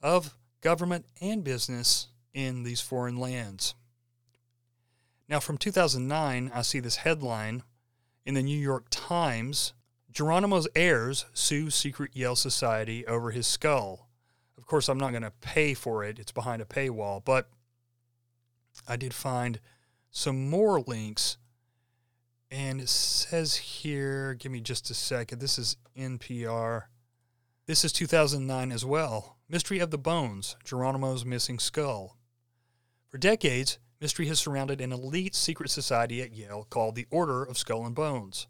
[0.00, 3.74] of government and business in these foreign lands.
[5.28, 7.62] Now, from 2009, I see this headline
[8.24, 9.72] in the New York Times
[10.14, 14.08] Geronimo's heirs sue Secret Yale Society over his skull.
[14.56, 17.48] Of course, I'm not going to pay for it, it's behind a paywall, but
[18.86, 19.58] I did find
[20.14, 21.36] some more links.
[22.50, 25.40] And it says here, give me just a second.
[25.40, 26.84] This is NPR.
[27.66, 29.38] This is 2009 as well.
[29.48, 32.16] Mystery of the Bones Geronimo's Missing Skull.
[33.08, 37.58] For decades, mystery has surrounded an elite secret society at Yale called the Order of
[37.58, 38.46] Skull and Bones.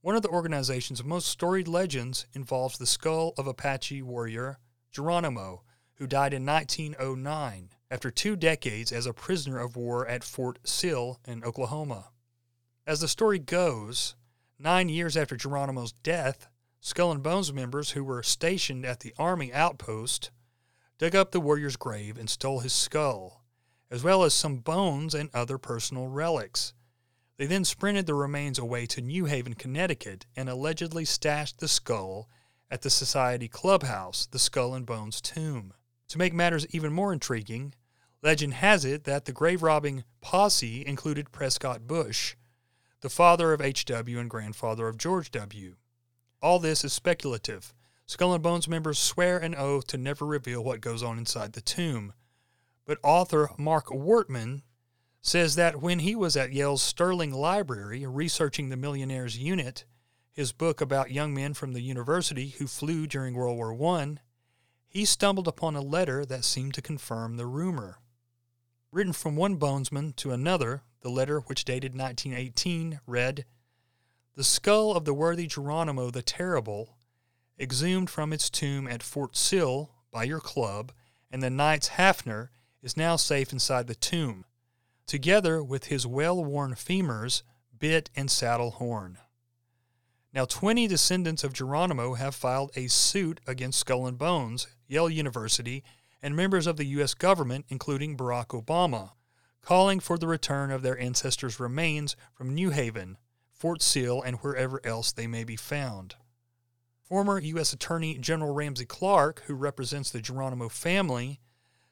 [0.00, 4.58] One of the organization's most storied legends involves the skull of Apache warrior
[4.90, 5.64] Geronimo,
[5.96, 11.18] who died in 1909 after two decades as a prisoner of war at Fort Sill
[11.26, 12.10] in Oklahoma.
[12.86, 14.14] As the story goes,
[14.58, 16.48] nine years after Geronimo's death,
[16.80, 20.30] Skull and Bones members who were stationed at the Army outpost
[20.98, 23.44] dug up the warrior's grave and stole his skull,
[23.90, 26.74] as well as some bones and other personal relics.
[27.36, 32.28] They then sprinted the remains away to New Haven, Connecticut, and allegedly stashed the skull
[32.70, 35.72] at the Society Clubhouse, the Skull and Bones tomb.
[36.08, 37.74] To make matters even more intriguing,
[38.22, 42.34] legend has it that the grave robbing posse included Prescott Bush,
[43.00, 44.18] the father of H.W.
[44.18, 45.76] and grandfather of George W.
[46.40, 47.74] All this is speculative.
[48.06, 51.60] Skull and Bones members swear an oath to never reveal what goes on inside the
[51.60, 52.14] tomb.
[52.86, 54.62] But author Mark Wortman
[55.20, 59.84] says that when he was at Yale's Sterling Library researching the Millionaire's Unit,
[60.32, 64.16] his book about young men from the university who flew during World War I,
[64.88, 67.98] he stumbled upon a letter that seemed to confirm the rumor.
[68.90, 73.44] Written from one bonesman to another, the letter, which dated 1918, read
[74.34, 76.96] The skull of the worthy Geronimo the Terrible,
[77.60, 80.92] exhumed from its tomb at Fort Sill by your club,
[81.30, 82.48] and the knight's Hafner,
[82.82, 84.44] is now safe inside the tomb
[85.08, 87.42] together with his well worn femurs,
[87.76, 89.18] bit, and saddle horn.
[90.32, 95.82] Now, 20 descendants of Geronimo have filed a suit against Skull and Bones, Yale University,
[96.22, 97.14] and members of the U.S.
[97.14, 99.12] government, including Barack Obama,
[99.62, 103.16] calling for the return of their ancestors' remains from New Haven,
[103.52, 106.16] Fort Sill, and wherever else they may be found.
[107.02, 107.72] Former U.S.
[107.72, 111.40] Attorney General Ramsey Clark, who represents the Geronimo family,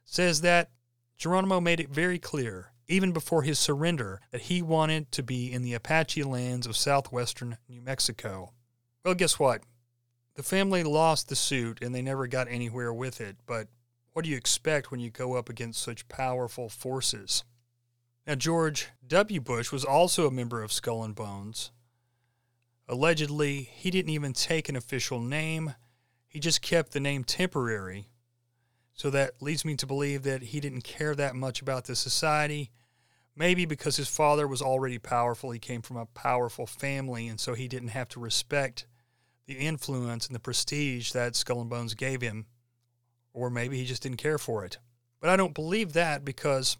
[0.04, 0.70] says that
[1.16, 5.62] Geronimo made it very clear even before his surrender, that he wanted to be in
[5.62, 8.52] the Apache lands of southwestern New Mexico.
[9.04, 9.62] Well, guess what?
[10.34, 13.68] The family lost the suit and they never got anywhere with it, but
[14.12, 17.44] what do you expect when you go up against such powerful forces?
[18.26, 19.40] Now, George W.
[19.40, 21.70] Bush was also a member of Skull and Bones.
[22.88, 25.74] Allegedly, he didn't even take an official name,
[26.26, 28.08] he just kept the name temporary
[28.96, 32.70] so that leads me to believe that he didn't care that much about the society.
[33.36, 37.52] Maybe because his father was already powerful, he came from a powerful family, and so
[37.52, 38.86] he didn't have to respect
[39.44, 42.46] the influence and the prestige that Skull and Bones gave him.
[43.34, 44.78] Or maybe he just didn't care for it.
[45.20, 46.78] But I don't believe that because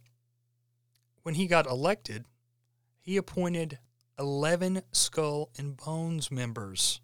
[1.23, 2.25] when he got elected,
[2.99, 3.79] he appointed
[4.19, 7.03] 11 Skull and Bones members.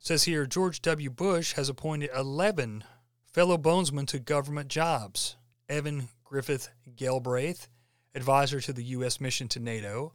[0.00, 1.10] It says here George W.
[1.10, 2.84] Bush has appointed 11
[3.32, 5.36] fellow bonesmen to government jobs
[5.68, 7.68] Evan Griffith Galbraith,
[8.14, 9.20] advisor to the U.S.
[9.20, 10.14] mission to NATO,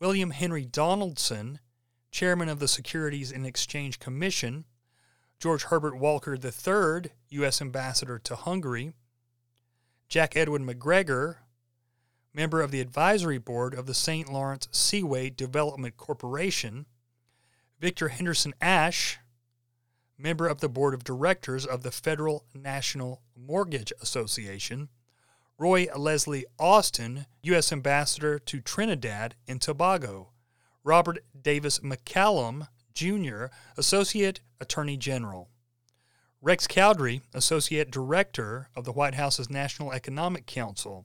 [0.00, 1.60] William Henry Donaldson,
[2.10, 4.64] chairman of the Securities and Exchange Commission,
[5.38, 7.60] George Herbert Walker III, U.S.
[7.60, 8.92] ambassador to Hungary,
[10.08, 11.36] Jack Edwin McGregor,
[12.34, 14.32] member of the advisory board of the St.
[14.32, 16.86] Lawrence Seaway Development Corporation,
[17.78, 19.18] Victor Henderson Ashe,
[20.20, 24.88] member of the board of directors of the Federal National Mortgage Association,
[25.58, 27.72] Roy Leslie Austin, U.S.
[27.72, 30.30] Ambassador to Trinidad and Tobago,
[30.84, 33.46] Robert Davis McCallum, Jr.,
[33.76, 35.48] Associate Attorney General,
[36.42, 41.04] Rex Cowdery, Associate Director of the White House's National Economic Council,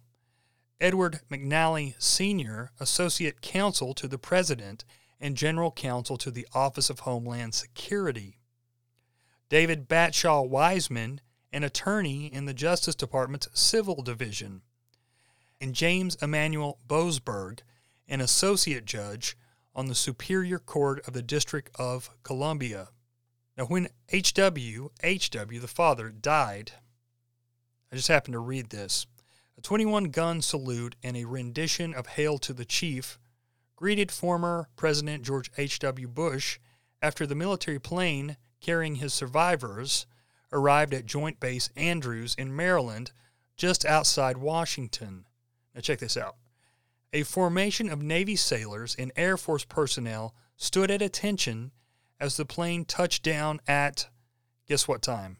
[0.79, 4.85] Edward McNally, Sr., Associate Counsel to the President
[5.19, 8.39] and General Counsel to the Office of Homeland Security,
[9.49, 11.21] David Batshaw Wiseman,
[11.53, 14.61] an attorney in the Justice Department's Civil Division,
[15.61, 17.59] and James Emanuel Boasberg,
[18.07, 19.37] an associate judge
[19.75, 22.89] on the Superior Court of the District of Columbia.
[23.57, 26.71] Now, when H.W., H.W., the father, died,
[27.91, 29.05] I just happened to read this.
[29.57, 33.19] A 21 gun salute and a rendition of Hail to the Chief
[33.75, 36.07] greeted former President George H.W.
[36.07, 36.59] Bush
[37.01, 40.07] after the military plane carrying his survivors,
[40.51, 43.11] arrived at Joint Base Andrews in Maryland,
[43.55, 45.25] just outside Washington.
[45.75, 46.37] Now, check this out.
[47.13, 51.73] A formation of Navy sailors and Air Force personnel stood at attention
[52.19, 54.09] as the plane touched down at,
[54.67, 55.37] guess what time?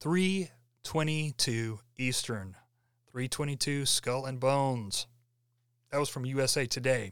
[0.00, 2.54] 322 Eastern.
[3.10, 5.08] 322 Skull and Bones.
[5.90, 7.10] That was from USA Today.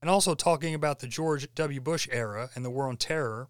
[0.00, 1.80] And also talking about the George W.
[1.80, 3.48] Bush era and the War on Terror,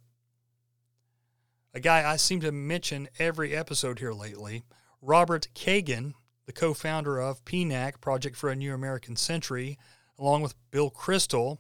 [1.75, 4.63] a guy I seem to mention every episode here lately,
[5.01, 6.15] Robert Kagan,
[6.47, 9.79] the co founder of PNAC, Project for a New American Century,
[10.19, 11.59] along with Bill Kristol,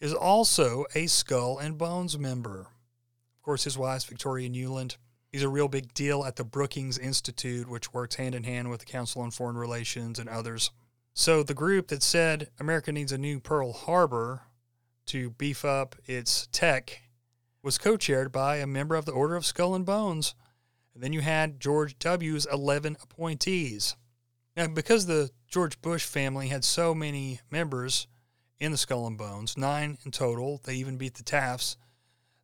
[0.00, 2.60] is also a Skull and Bones member.
[2.60, 4.96] Of course, his wife, Victoria Nuland.
[5.32, 8.80] He's a real big deal at the Brookings Institute, which works hand in hand with
[8.80, 10.70] the Council on Foreign Relations and others.
[11.14, 14.42] So, the group that said America needs a new Pearl Harbor
[15.06, 17.03] to beef up its tech
[17.64, 20.34] was co chaired by a member of the Order of Skull and Bones.
[20.92, 23.96] And then you had George W.'s 11 appointees.
[24.54, 28.06] Now, because the George Bush family had so many members
[28.60, 31.76] in the Skull and Bones, nine in total, they even beat the Tafts,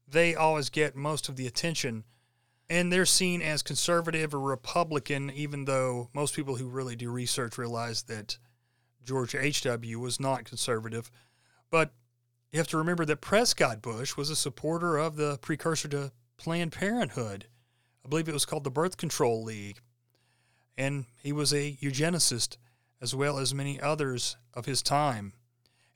[0.08, 2.04] they always get most of the attention.
[2.68, 7.58] And they're seen as conservative or Republican, even though most people who really do research
[7.58, 8.38] realize that
[9.04, 9.98] George H.W.
[9.98, 11.10] was not conservative.
[11.70, 11.92] But
[12.52, 16.72] you have to remember that Prescott Bush was a supporter of the precursor to Planned
[16.72, 17.46] Parenthood.
[18.04, 19.78] I believe it was called the Birth Control League.
[20.76, 22.56] And he was a eugenicist
[23.00, 25.32] as well as many others of his time.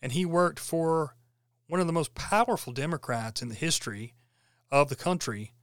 [0.00, 1.16] And he worked for
[1.66, 4.14] one of the most powerful Democrats in the history
[4.70, 5.54] of the country,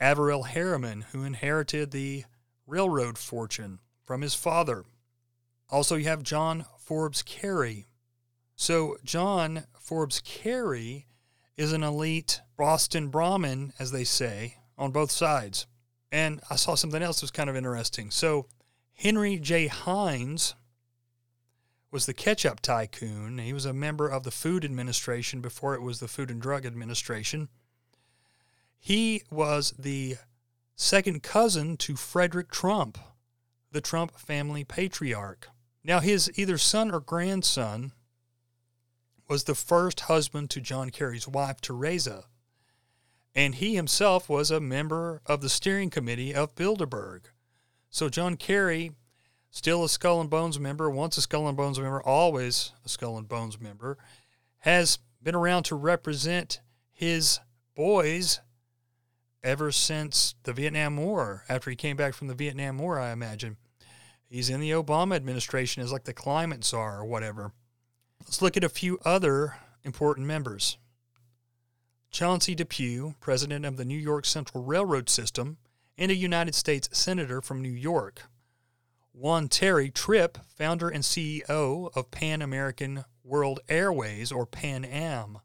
[0.00, 2.24] Averell Harriman, who inherited the
[2.66, 4.84] railroad fortune from his father.
[5.68, 7.86] Also, you have John Forbes Kerry.
[8.54, 11.06] So, John Forbes Kerry
[11.56, 15.68] is an elite Boston Brahmin, as they say, on both sides.
[16.10, 18.10] And I saw something else that was kind of interesting.
[18.10, 18.48] So,
[18.94, 19.68] Henry J.
[19.68, 20.56] Heinz
[21.92, 23.38] was the ketchup tycoon.
[23.38, 26.66] He was a member of the Food Administration before it was the Food and Drug
[26.66, 27.48] Administration.
[28.76, 30.16] He was the
[30.74, 32.98] second cousin to Frederick Trump,
[33.70, 35.48] the Trump family patriarch.
[35.84, 37.92] Now, his either son or grandson
[39.28, 42.24] was the first husband to John Kerry's wife, Teresa,
[43.34, 47.24] and he himself was a member of the steering committee of Bilderberg.
[47.90, 48.92] So, John Kerry,
[49.50, 53.18] still a Skull and Bones member, once a Skull and Bones member, always a Skull
[53.18, 53.98] and Bones member,
[54.58, 56.60] has been around to represent
[56.92, 57.40] his
[57.74, 58.40] boys
[59.44, 63.56] ever since the Vietnam War, after he came back from the Vietnam War, I imagine.
[64.28, 67.52] He's in the Obama administration as like the climate czar or whatever.
[68.26, 69.54] Let's look at a few other
[69.84, 70.78] important members.
[72.10, 75.58] Chauncey Depew, president of the New York Central Railroad System
[75.96, 78.22] and a United States Senator from New York.
[79.12, 85.38] Juan Terry Tripp, founder and CEO of Pan American World Airways, or Pan Am.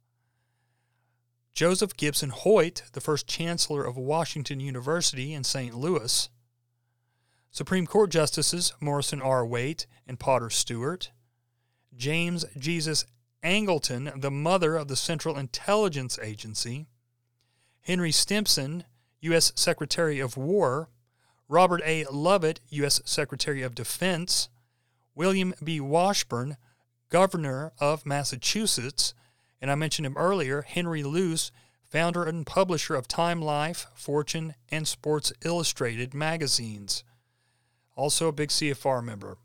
[1.53, 5.75] Joseph Gibson Hoyt, the first chancellor of Washington University in St.
[5.75, 6.29] Louis.
[7.51, 9.45] Supreme Court Justices Morrison R.
[9.45, 11.11] Waite and Potter Stewart.
[11.95, 13.05] James Jesus
[13.43, 16.87] Angleton, the mother of the Central Intelligence Agency,
[17.81, 18.83] Henry Stimson,
[19.21, 19.51] U.S.
[19.55, 20.89] Secretary of War,
[21.47, 22.05] Robert A.
[22.05, 23.01] Lovett, U.S.
[23.03, 24.49] Secretary of Defense,
[25.15, 25.79] William B.
[25.79, 26.57] Washburn,
[27.09, 29.13] Governor of Massachusetts,
[29.59, 31.51] and I mentioned him earlier, Henry Luce,
[31.83, 37.03] founder and publisher of Time Life, Fortune, and Sports Illustrated magazines.
[37.95, 39.37] Also a big CFR member.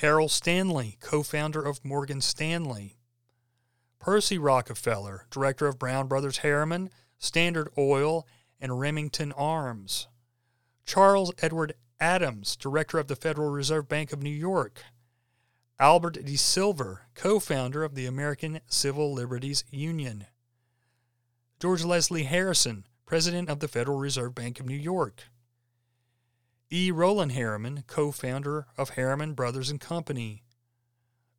[0.00, 2.98] Harold Stanley, co founder of Morgan Stanley.
[3.98, 8.26] Percy Rockefeller, director of Brown Brothers Harriman, Standard Oil,
[8.60, 10.08] and Remington Arms.
[10.84, 14.82] Charles Edward Adams, director of the Federal Reserve Bank of New York.
[15.80, 20.26] Albert DeSilver, co founder of the American Civil Liberties Union.
[21.58, 25.22] George Leslie Harrison, president of the Federal Reserve Bank of New York.
[26.70, 26.90] E.
[26.90, 30.42] Roland Harriman, co-founder of Harriman Brothers and Company.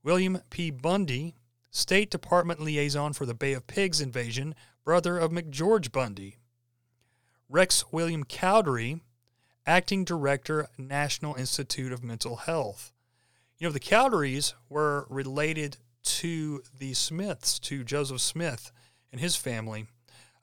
[0.01, 0.71] William P.
[0.71, 1.35] Bundy,
[1.69, 4.55] State Department liaison for the Bay of Pigs invasion,
[4.85, 6.37] brother of McGeorge Bundy.
[7.49, 9.01] Rex William Cowdery,
[9.65, 12.93] acting director, National Institute of Mental Health.
[13.57, 18.71] You know, the Cowderys were related to the Smiths, to Joseph Smith
[19.11, 19.87] and his family.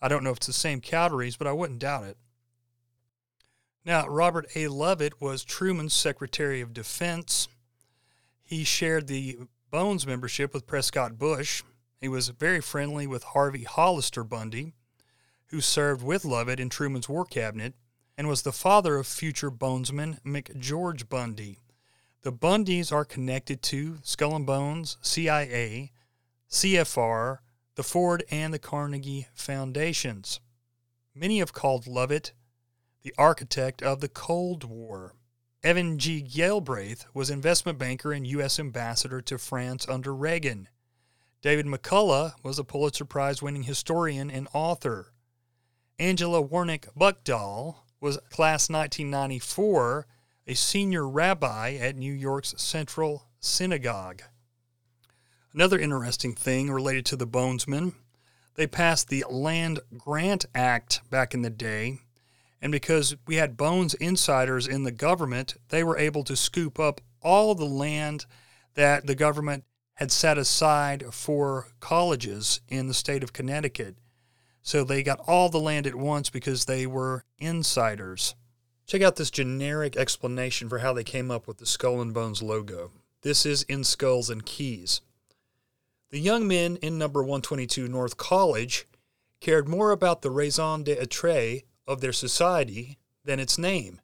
[0.03, 2.19] I don't know if it's the same Cowderys, but I wouldn't doubt it.
[3.85, 4.69] Now, Robert A.
[4.69, 7.49] Lovett was Truman's Secretary of Defense.
[8.43, 9.39] He shared the
[9.71, 11.63] Bones membership with Prescott Bush.
[12.01, 14.73] He was very friendly with Harvey Hollister Bundy,
[15.49, 17.75] who served with Lovett in Truman's War Cabinet
[18.17, 21.59] and was the father of future bonesman McGeorge Bundy.
[22.23, 25.93] The Bundys are connected to Skull and Bones, CIA,
[26.49, 27.39] CFR,
[27.75, 30.41] the Ford, and the Carnegie Foundations.
[31.15, 32.33] Many have called Lovett
[33.05, 35.15] the architect of the Cold War.
[35.63, 36.23] Evan G.
[36.23, 38.59] Galbraith was investment banker and U.S.
[38.59, 40.69] ambassador to France under Reagan.
[41.43, 45.13] David McCullough was a Pulitzer Prize winning historian and author.
[45.99, 50.07] Angela Warnick Buchdahl was class 1994,
[50.47, 54.23] a senior rabbi at New York's Central Synagogue.
[55.53, 57.93] Another interesting thing related to the Bonesmen
[58.57, 61.99] they passed the Land Grant Act back in the day,
[62.65, 67.03] and because we had Bones insiders in the government, they were able to scoop up
[67.21, 68.25] all the land
[68.73, 69.65] that the government
[69.97, 73.97] had set aside for colleges in the state of Connecticut.
[74.63, 78.35] So they got all the land at once because they were insiders.
[78.87, 82.43] Check out this generic explanation for how they came up with the Skull and Bones
[82.43, 82.93] logo.
[83.21, 85.03] This is in Skulls and Keys.
[86.09, 88.87] The young men in number 122 North College
[89.41, 94.01] cared more about the raison d'etre of their society than its name,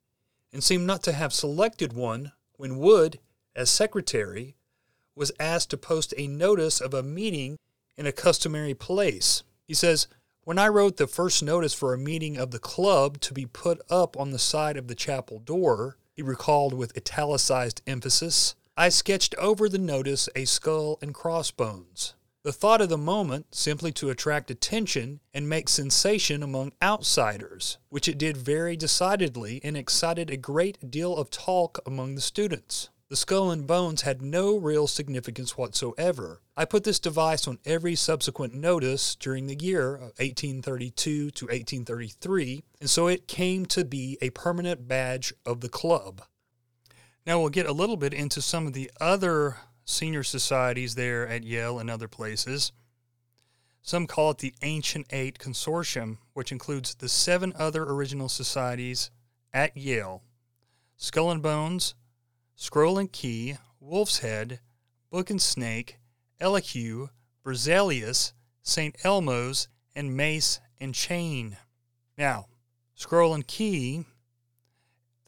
[0.52, 3.18] and seemed not to have selected one when Wood,
[3.54, 4.56] as secretary,
[5.14, 7.58] was asked to post a notice of a meeting
[7.96, 9.42] in a customary place.
[9.66, 10.08] He says,
[10.44, 13.80] When I wrote the first notice for a meeting of the club to be put
[13.90, 19.34] up on the side of the chapel door, he recalled with italicized emphasis, I sketched
[19.34, 22.14] over the notice a skull and crossbones.
[22.42, 28.08] The thought of the moment simply to attract attention and make sensation among outsiders, which
[28.08, 32.88] it did very decidedly and excited a great deal of talk among the students.
[33.10, 36.40] The skull and bones had no real significance whatsoever.
[36.56, 42.62] I put this device on every subsequent notice during the year of 1832 to 1833,
[42.80, 46.22] and so it came to be a permanent badge of the club.
[47.26, 49.58] Now we'll get a little bit into some of the other
[49.90, 52.72] senior societies there at Yale and other places.
[53.82, 59.10] Some call it the Ancient Eight Consortium, which includes the seven other original societies
[59.52, 60.22] at Yale
[60.96, 61.94] Skull and Bones,
[62.56, 64.60] Scroll and Key, Wolf's Head,
[65.10, 65.98] Book and Snake,
[66.38, 67.08] Elihu,
[67.42, 68.94] Berzelius, St.
[69.02, 71.56] Elmo's, and Mace and Chain.
[72.18, 72.46] Now,
[72.94, 74.04] Scroll and Key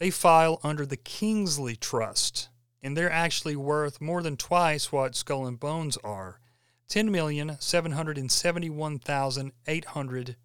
[0.02, 2.48] they file under the Kingsley Trust,
[2.82, 6.40] and they're actually worth more than twice what Skull and Bones are.
[6.88, 10.36] Ten million seven hundred and seventy-one thousand eight hundred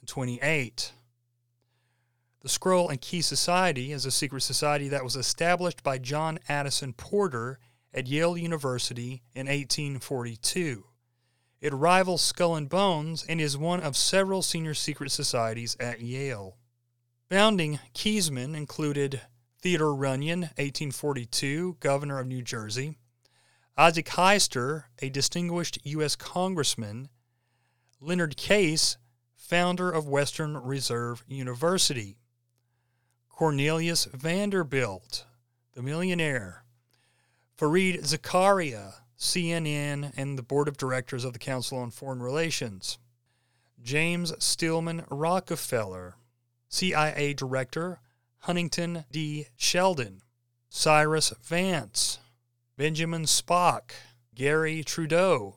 [0.00, 0.92] and twenty-eight.
[2.40, 6.92] The Scroll and Key Society is a secret society that was established by John Addison
[6.92, 7.58] Porter
[7.92, 10.84] at Yale University in 1842.
[11.60, 16.56] It rivals Skull and Bones and is one of several senior secret societies at Yale.
[17.28, 19.20] Founding Keysmen included
[19.60, 22.96] Theodore Runyon, 1842, governor of New Jersey,
[23.76, 26.14] Isaac Hiester, a distinguished U.S.
[26.14, 27.08] congressman,
[28.00, 28.98] Leonard Case,
[29.34, 32.18] founder of Western Reserve University,
[33.28, 35.26] Cornelius Vanderbilt,
[35.74, 36.62] the millionaire,
[37.58, 42.98] Fareed Zakaria, CNN, and the board of directors of the Council on Foreign Relations,
[43.82, 46.14] James Stillman Rockefeller,
[46.68, 47.98] CIA Director
[48.40, 49.46] Huntington D.
[49.56, 50.22] Sheldon,
[50.68, 52.18] Cyrus Vance,
[52.76, 53.90] Benjamin Spock,
[54.34, 55.56] Garry Trudeau,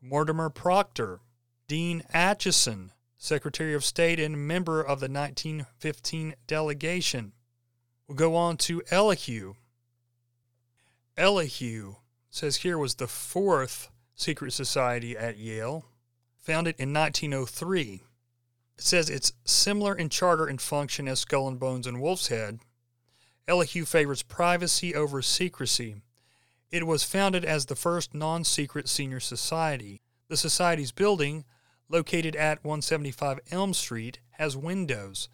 [0.00, 1.20] Mortimer Proctor,
[1.66, 7.32] Dean Acheson, Secretary of State and member of the 1915 delegation.
[8.06, 9.54] We'll go on to Elihu.
[11.16, 11.96] Elihu
[12.30, 15.84] says here was the fourth secret society at Yale,
[16.36, 18.02] founded in 1903.
[18.78, 22.60] It says it's similar in charter and function as Skull and Bones and Wolf's Head.
[23.48, 25.96] Elihu favors privacy over secrecy.
[26.70, 30.00] It was founded as the first non secret senior society.
[30.28, 31.44] The society's building,
[31.88, 35.28] located at 175 Elm Street, has windows,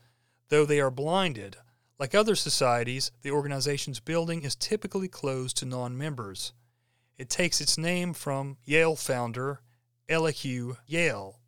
[0.49, 1.57] though they are blinded.
[1.99, 6.55] Like other societies, the organization's building is typically closed to non members.
[7.18, 9.61] It takes its name from Yale founder
[10.09, 11.40] Elihu Yale.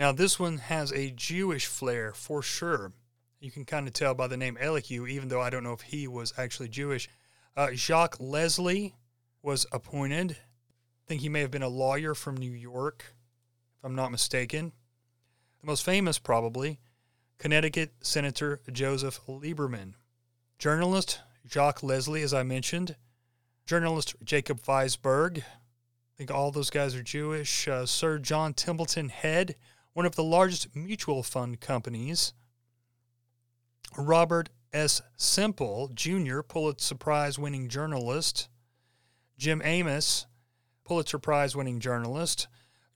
[0.00, 2.94] Now, this one has a Jewish flair for sure.
[3.38, 5.82] You can kind of tell by the name Elihu, even though I don't know if
[5.82, 7.06] he was actually Jewish.
[7.54, 8.94] Uh, Jacques Leslie
[9.42, 10.32] was appointed.
[10.32, 13.14] I think he may have been a lawyer from New York,
[13.78, 14.72] if I'm not mistaken.
[15.60, 16.80] The most famous, probably,
[17.36, 19.92] Connecticut Senator Joseph Lieberman.
[20.58, 22.96] Journalist Jacques Leslie, as I mentioned.
[23.66, 25.40] Journalist Jacob Weisberg.
[25.40, 27.68] I think all those guys are Jewish.
[27.68, 29.56] Uh, Sir John Templeton Head
[29.92, 32.32] one of the largest mutual fund companies.
[33.96, 35.02] Robert S.
[35.16, 38.48] Semple, Jr., Pulitzer Prize winning journalist.
[39.36, 40.26] Jim Amoss,
[40.84, 42.46] Pulitzer Prize winning journalist.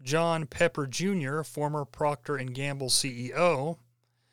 [0.02, 3.78] John Pepper Jr., former Procter & Gamble CEO.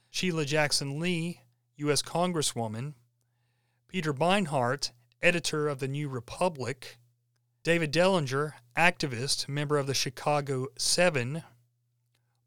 [0.10, 1.40] Sheila Jackson Lee,
[1.78, 2.02] U.S.
[2.02, 2.94] Congresswoman.
[3.88, 4.92] Peter Beinart,
[5.22, 6.98] editor of the New Republic.
[7.64, 11.44] David Dellinger, activist, member of the Chicago Seven.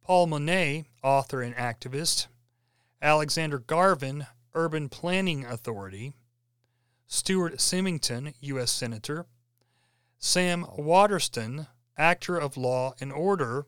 [0.05, 2.27] Paul Mone, author and activist,
[3.01, 6.15] Alexander Garvin, Urban Planning Authority,
[7.07, 8.71] Stuart Symington, U.S.
[8.71, 9.25] Senator,
[10.19, 13.67] Sam Waterston, actor of Law and Order,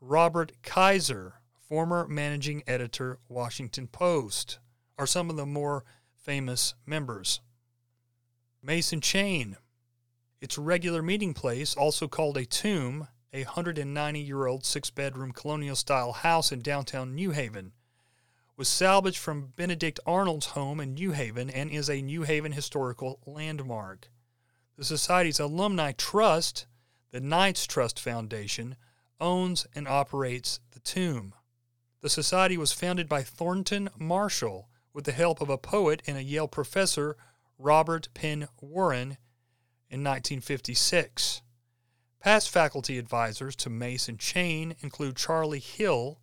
[0.00, 1.34] Robert Kaiser,
[1.68, 4.58] former managing editor, Washington Post,
[4.98, 5.84] are some of the more
[6.16, 7.40] famous members.
[8.60, 9.56] Mace and Chain,
[10.40, 15.76] its regular meeting place, also called a tomb, a 190 year old six bedroom colonial
[15.76, 17.72] style house in downtown New Haven,
[18.56, 23.20] was salvaged from Benedict Arnold's home in New Haven and is a New Haven historical
[23.24, 24.08] landmark.
[24.76, 26.66] The Society's Alumni Trust,
[27.10, 28.76] the Knights Trust Foundation,
[29.20, 31.34] owns and operates the tomb.
[32.00, 36.22] The Society was founded by Thornton Marshall with the help of a poet and a
[36.22, 37.16] Yale professor,
[37.58, 39.18] Robert Penn Warren,
[39.90, 41.42] in 1956.
[42.20, 46.18] Past faculty advisors to Mace and Chain include Charlie Hill,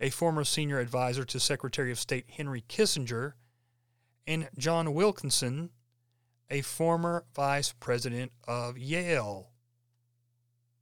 [0.00, 3.32] a former senior advisor to Secretary of State Henry Kissinger,
[4.26, 5.70] and John Wilkinson,
[6.50, 9.48] a former vice president of Yale.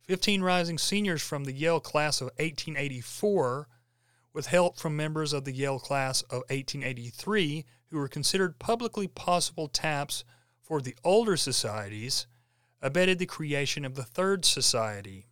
[0.00, 3.68] Fifteen rising seniors from the Yale class of 1884
[4.32, 9.68] with help from members of the Yale class of 1883 who were considered publicly possible
[9.68, 10.24] taps
[10.62, 12.26] for the older societies,
[12.82, 15.27] abetted the creation of the Third Society.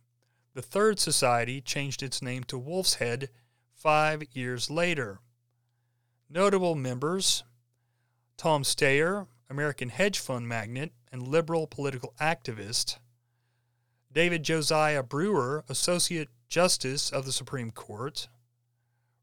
[0.57, 3.29] The Third Society changed its name to Wolf's Head
[3.75, 5.19] five years later.
[6.31, 7.43] Notable members
[8.37, 12.97] Tom Steyer, American hedge fund magnate and liberal political activist,
[14.11, 18.27] David Josiah Brewer, Associate Justice of the Supreme Court,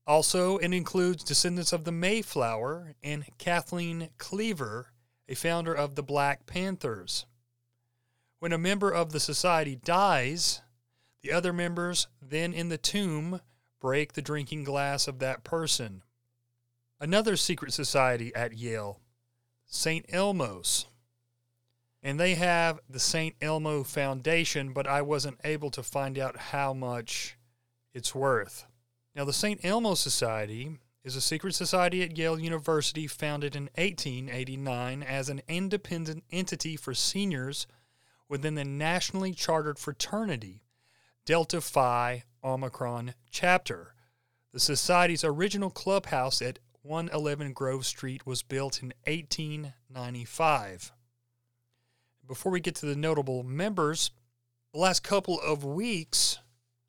[0.06, 4.94] Also, it includes descendants of the Mayflower and Kathleen Cleaver,
[5.28, 7.26] a founder of the Black Panthers.
[8.40, 10.62] When a member of the society dies,
[11.22, 13.42] the other members then in the tomb
[13.80, 16.04] break the drinking glass of that person.
[17.00, 19.00] Another secret society at Yale,
[19.66, 20.06] St.
[20.10, 20.86] Elmo's.
[22.04, 23.36] And they have the St.
[23.42, 27.38] Elmo Foundation, but I wasn't able to find out how much
[27.94, 28.66] it's worth.
[29.16, 29.64] Now, the St.
[29.64, 36.24] Elmo Society is a secret society at Yale University founded in 1889 as an independent
[36.32, 37.68] entity for seniors
[38.30, 40.61] within the nationally chartered fraternity,
[41.24, 43.94] Delta Phi Omicron chapter.
[44.54, 50.92] The Society's original clubhouse at 111 Grove Street was built in 1895.
[52.28, 54.10] Before we get to the notable members,
[54.74, 56.40] the last couple of weeks,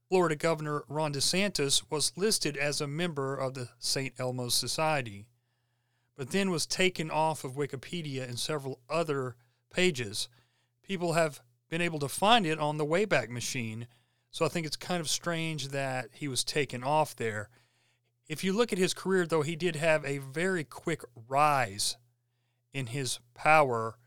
[0.08, 4.14] Florida Governor Ron DeSantis was listed as a member of the St.
[4.18, 5.26] Elmo's Society,
[6.16, 9.36] but then was taken off of Wikipedia and several other
[9.70, 10.30] pages.
[10.82, 13.86] People have been able to find it on the Wayback Machine,
[14.32, 17.50] so I think it's kind of strange that he was taken off there.
[18.28, 21.98] If you look at his career, though, he did have a very quick rise
[22.72, 23.98] in his power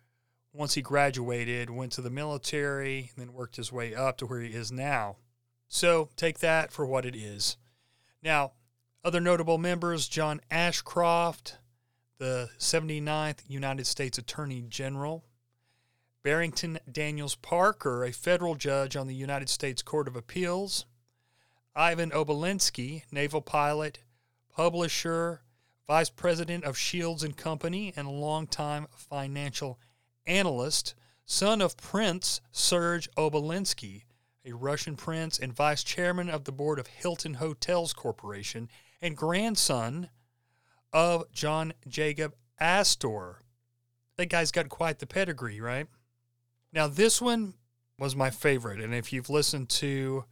[0.51, 4.41] once he graduated, went to the military, and then worked his way up to where
[4.41, 5.17] he is now.
[5.67, 7.57] So take that for what it is.
[8.23, 8.53] Now,
[9.03, 11.59] other notable members John Ashcroft,
[12.17, 15.23] the 79th United States Attorney General,
[16.25, 20.87] Barrington Daniels Parker, a federal judge on the United States Court of Appeals,
[21.75, 23.99] Ivan Obolensky, naval pilot,
[24.49, 25.43] publisher,
[25.85, 29.79] vice president of Shields and Company, and a longtime financial
[30.25, 30.95] analyst,
[31.27, 34.05] son of Prince Serge Obolensky,
[34.43, 38.67] a Russian prince and vice chairman of the board of Hilton Hotels Corporation,
[38.99, 40.09] and grandson
[40.91, 43.43] of John Jacob Astor.
[44.17, 45.85] That guy's got quite the pedigree, right?
[46.75, 47.53] Now, this one
[47.97, 48.81] was my favorite.
[48.81, 50.25] And if you've listened to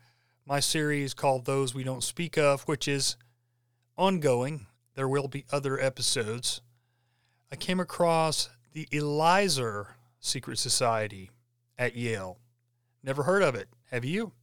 [0.45, 3.15] my series called Those We Don't Speak of, which is
[3.97, 6.59] ongoing, there will be other episodes.
[7.49, 11.31] I came across the Eliezer Secret Society
[11.77, 12.39] at Yale.
[13.01, 13.69] Never heard of it.
[13.89, 14.33] Have you?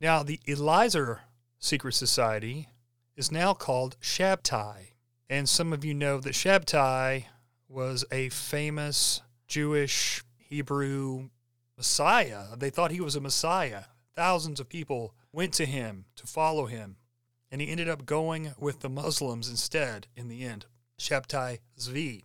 [0.00, 1.20] Now, the Eliezer
[1.60, 2.68] Secret Society
[3.16, 4.88] is now called Shabtai.
[5.30, 7.26] And some of you know that Shabtai
[7.68, 11.28] was a famous Jewish Hebrew
[11.76, 12.56] Messiah.
[12.56, 13.84] They thought he was a Messiah.
[14.14, 16.96] Thousands of people went to him to follow him.
[17.50, 20.66] And he ended up going with the Muslims instead in the end.
[20.98, 22.24] Shabtai Zvi.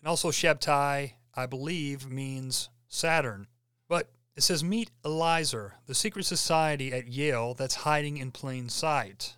[0.00, 3.46] And also, Shabtai, I believe, means Saturn.
[3.88, 9.36] But it says, Meet Eliezer, the secret society at Yale that's hiding in plain sight.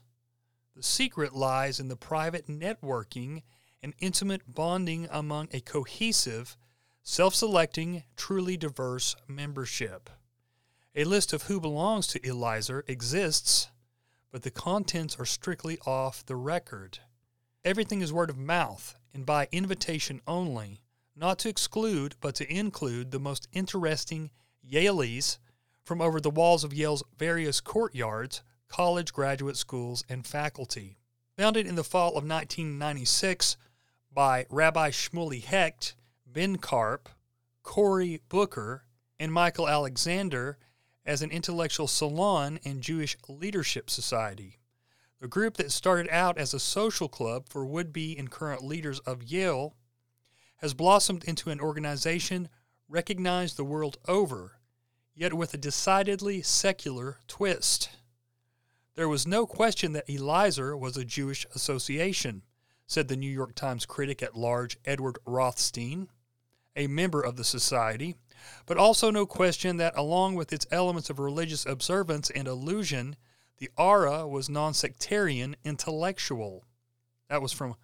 [0.74, 3.42] The secret lies in the private networking
[3.82, 6.56] and intimate bonding among a cohesive,
[7.08, 10.10] self selecting, truly diverse membership.
[10.94, 13.70] A list of who belongs to Eliezer exists,
[14.30, 16.98] but the contents are strictly off the record.
[17.64, 20.82] Everything is word of mouth and by invitation only,
[21.16, 24.30] not to exclude, but to include the most interesting
[24.70, 25.38] Yalees
[25.84, 30.98] from over the walls of Yale's various courtyards, college graduate schools, and faculty.
[31.38, 33.56] Founded in the fall of 1996
[34.12, 35.94] by Rabbi Shmuley Hecht,
[36.30, 37.08] Ben Karp,
[37.62, 38.84] Cory Booker,
[39.18, 40.58] and Michael Alexander
[41.04, 44.58] as an intellectual salon and Jewish leadership society.
[45.20, 49.00] The group that started out as a social club for would be and current leaders
[49.00, 49.74] of Yale
[50.58, 52.48] has blossomed into an organization
[52.88, 54.60] recognized the world over,
[55.14, 57.90] yet with a decidedly secular twist.
[58.94, 62.44] There was no question that Eliezer was a Jewish association,
[62.86, 66.08] said the New York Times critic at large Edward Rothstein,
[66.78, 68.14] a member of the society,
[68.64, 73.16] but also no question that along with its elements of religious observance and illusion,
[73.58, 76.64] the aura was non sectarian intellectual.
[77.28, 77.74] That was from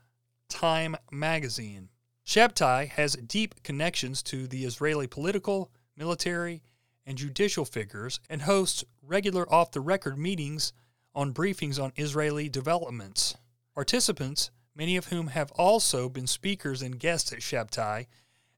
[0.49, 1.89] Time magazine.
[2.25, 6.63] Shabtai has deep connections to the Israeli political, military,
[7.05, 10.73] and judicial figures and hosts regular off the record meetings
[11.15, 13.37] on briefings on Israeli developments.
[13.75, 18.07] Participants, many of whom have also been speakers and guests at Shabtai,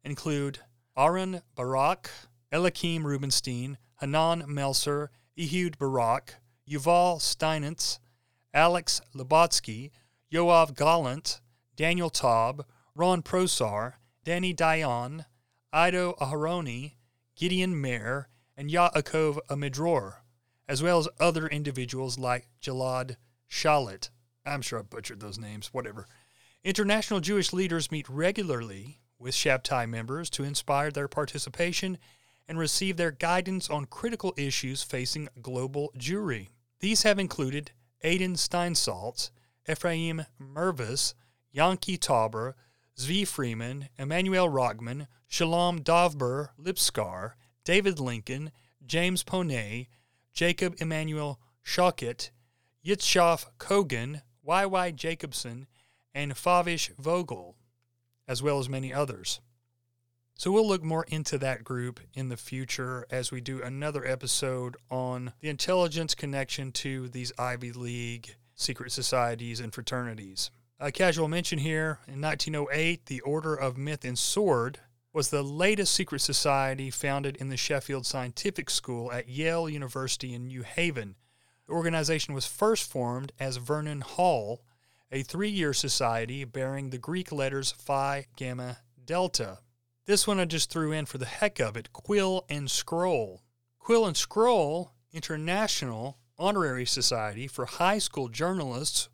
[0.07, 0.61] include
[0.97, 2.11] Aaron Barak,
[2.53, 6.37] Eliakim Rubinstein, Hanan Meltzer, Ehud Barak,
[6.71, 7.99] Yuval Steinitz,
[8.55, 9.91] Alex Lubotsky,
[10.33, 11.41] Yoav Gallant,
[11.75, 13.95] Daniel Taub, Ron Prosor,
[14.25, 15.27] Danny Dayan,
[15.75, 16.93] Ido Aharoni,
[17.35, 20.15] Gideon Mayer, and Yaakov Amidror,
[20.69, 23.17] as well as other individuals like Jalad
[23.51, 24.11] Shalit.
[24.47, 26.07] I'm sure I butchered those names, whatever.
[26.65, 31.99] International Jewish leaders meet regularly with Shabtai members to inspire their participation
[32.49, 36.49] and receive their guidance on critical issues facing global Jewry.
[36.81, 37.73] These have included
[38.05, 39.31] Adin Steinsaltz,
[39.69, 41.15] Ephraim Mirvis,
[41.55, 42.55] Yanki Tauber,
[42.97, 47.33] Zvi Freeman, Emmanuel Rockman, Shalom Dovber Lipskar,
[47.65, 48.53] David Lincoln,
[48.85, 49.89] James Ponet,
[50.33, 52.31] Jacob Emmanuel Shockett,
[52.85, 54.91] Yitzhak Kogan, Y.Y.
[54.93, 55.67] Jacobson,
[56.15, 57.57] and Favish Vogel,
[58.29, 59.41] as well as many others.
[60.39, 64.77] So we'll look more into that group in the future as we do another episode
[64.91, 70.51] on the intelligence connection to these Ivy League secret societies and fraternities.
[70.79, 75.95] A casual mention here in 1908, the Order of Myth and Sword was the latest
[75.95, 81.15] secret society founded in the Sheffield Scientific School at Yale University in New Haven.
[81.67, 84.61] The organization was first formed as Vernon Hall,
[85.13, 89.59] a three year society bearing the Greek letters Phi Gamma Delta.
[90.07, 93.43] This one I just threw in for the heck of it Quill and Scroll.
[93.79, 99.09] Quill and Scroll International Honorary Society for High School Journalists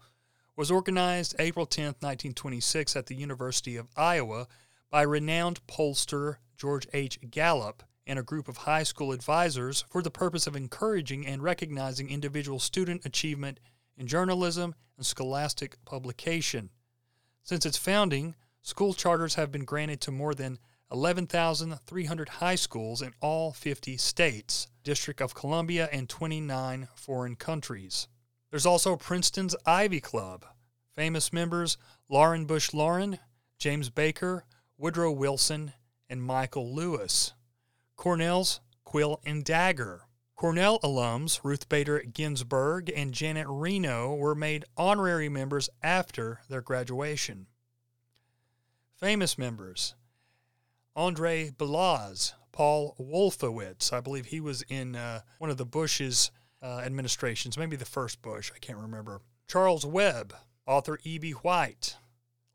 [0.57, 4.49] was organized April 10, 1926, at the University of Iowa
[4.91, 7.19] by renowned pollster George H.
[7.31, 12.11] Gallup and a group of high school advisors for the purpose of encouraging and recognizing
[12.11, 13.61] individual student achievement
[14.03, 16.71] in journalism and scholastic publication.
[17.45, 20.59] Since its founding, school charters have been granted to more than
[20.91, 28.09] 11,300 high schools in all 50 states, District of Columbia, and 29 foreign countries.
[28.51, 30.45] There's also Princeton's Ivy Club.
[30.97, 31.79] Famous members
[32.09, 33.21] Lauren Bush Lauren,
[33.57, 34.45] James Baker,
[34.77, 35.75] Woodrow Wilson,
[36.11, 37.35] and Michael Lewis.
[37.97, 40.03] Cornell's Quill and Dagger.
[40.43, 47.47] Cornell alums Ruth Bader Ginsburg and Janet Reno were made honorary members after their graduation.
[48.97, 49.95] Famous members
[50.97, 53.93] Andre Balazs, Paul Wolfowitz.
[53.93, 58.21] I believe he was in uh, one of the Bush's uh, administrations, maybe the first
[58.21, 59.21] Bush, I can't remember.
[59.47, 60.35] Charles Webb,
[60.67, 61.31] author E.B.
[61.31, 61.99] White,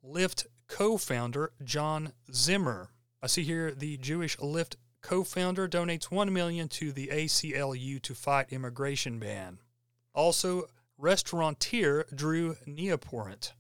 [0.06, 2.90] Lyft co founder John Zimmer.
[3.24, 4.76] I see here the Jewish Lyft
[5.08, 9.58] co founder donates 1 million to the ACLU to fight immigration ban.
[10.14, 10.66] Also,
[10.98, 13.54] restaurateur Drew Nieporent.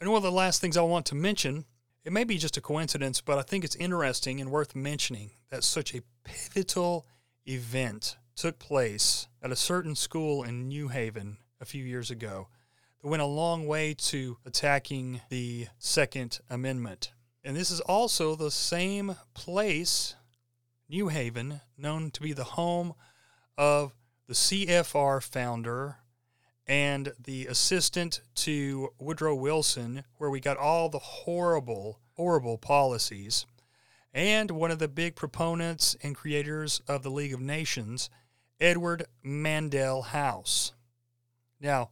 [0.00, 1.66] And one of the last things I want to mention
[2.04, 5.62] it may be just a coincidence, but I think it's interesting and worth mentioning that
[5.62, 7.06] such a pivotal
[7.46, 12.48] event took place at a certain school in New Haven a few years ago
[13.02, 17.12] that went a long way to attacking the Second Amendment.
[17.44, 20.14] And this is also the same place,
[20.88, 22.94] New Haven, known to be the home
[23.58, 23.92] of
[24.26, 25.98] the CFR founder
[26.66, 33.44] and the assistant to Woodrow Wilson, where we got all the horrible, horrible policies,
[34.14, 38.08] and one of the big proponents and creators of the League of Nations,
[38.58, 40.72] Edward Mandell House.
[41.60, 41.90] Now,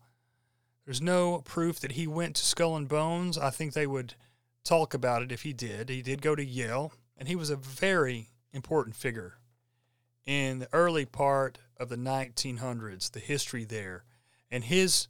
[0.86, 3.36] there's no proof that he went to Skull and Bones.
[3.36, 4.14] I think they would
[4.64, 5.88] talk about it if he did.
[5.88, 9.38] He did go to Yale, and he was a very important figure
[10.24, 14.04] in the early part of the 1900s, the history there
[14.50, 15.08] and his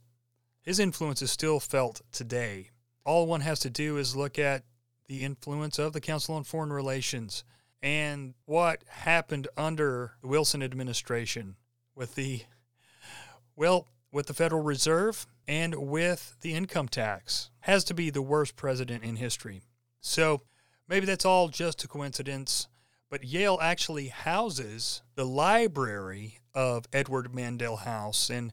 [0.61, 2.69] his influence is still felt today.
[3.03, 4.63] All one has to do is look at
[5.07, 7.43] the influence of the Council on Foreign Relations
[7.81, 11.57] and what happened under the Wilson administration
[11.93, 12.43] with the
[13.55, 17.49] well, with the Federal Reserve and with the income tax.
[17.61, 19.63] Has to be the worst president in history.
[20.01, 20.41] So,
[20.87, 22.67] maybe that's all just a coincidence,
[23.09, 28.51] but Yale actually houses the library of Edward Mandell House and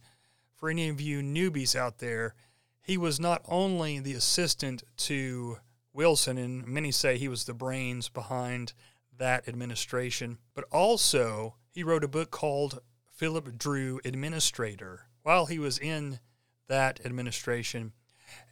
[0.60, 2.34] for any of you newbies out there,
[2.82, 5.56] he was not only the assistant to
[5.94, 8.74] Wilson, and many say he was the brains behind
[9.16, 12.80] that administration, but also he wrote a book called
[13.10, 16.20] Philip Dru Administrator while he was in
[16.70, 17.92] that administration.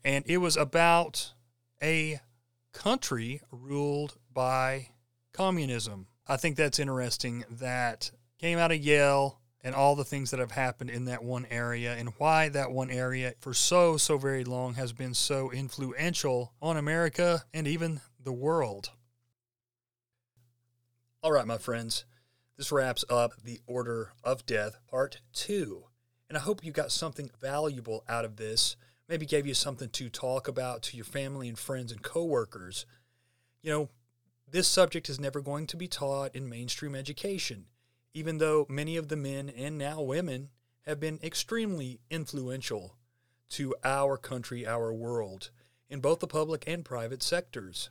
[0.04, 1.32] And it was about
[1.82, 2.20] a
[2.72, 4.88] country ruled by
[5.32, 6.08] communism.
[6.26, 10.52] I think that's interesting that came out of Yale and all the things that have
[10.52, 14.74] happened in that one area and why that one area for so, so very long
[14.74, 18.90] has been so influential on America and even the world.
[21.22, 22.04] All right, my friends,
[22.56, 25.87] this wraps up the Order of Death Part 2.
[26.28, 28.76] And I hope you got something valuable out of this.
[29.08, 32.84] Maybe gave you something to talk about to your family and friends and coworkers.
[33.62, 33.88] You know,
[34.50, 37.66] this subject is never going to be taught in mainstream education
[38.14, 40.48] even though many of the men and now women
[40.86, 42.96] have been extremely influential
[43.50, 45.50] to our country, our world,
[45.88, 47.90] in both the public and private sectors.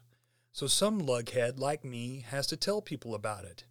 [0.51, 3.63] So some lughead like me has to tell people about it.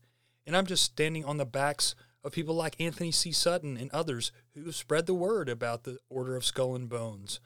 [0.47, 1.95] And I'm just standing on the backs
[2.27, 3.31] of people like Antony C.
[3.31, 7.39] Sutton and others who have spread the word about the Order of Skull and Bones.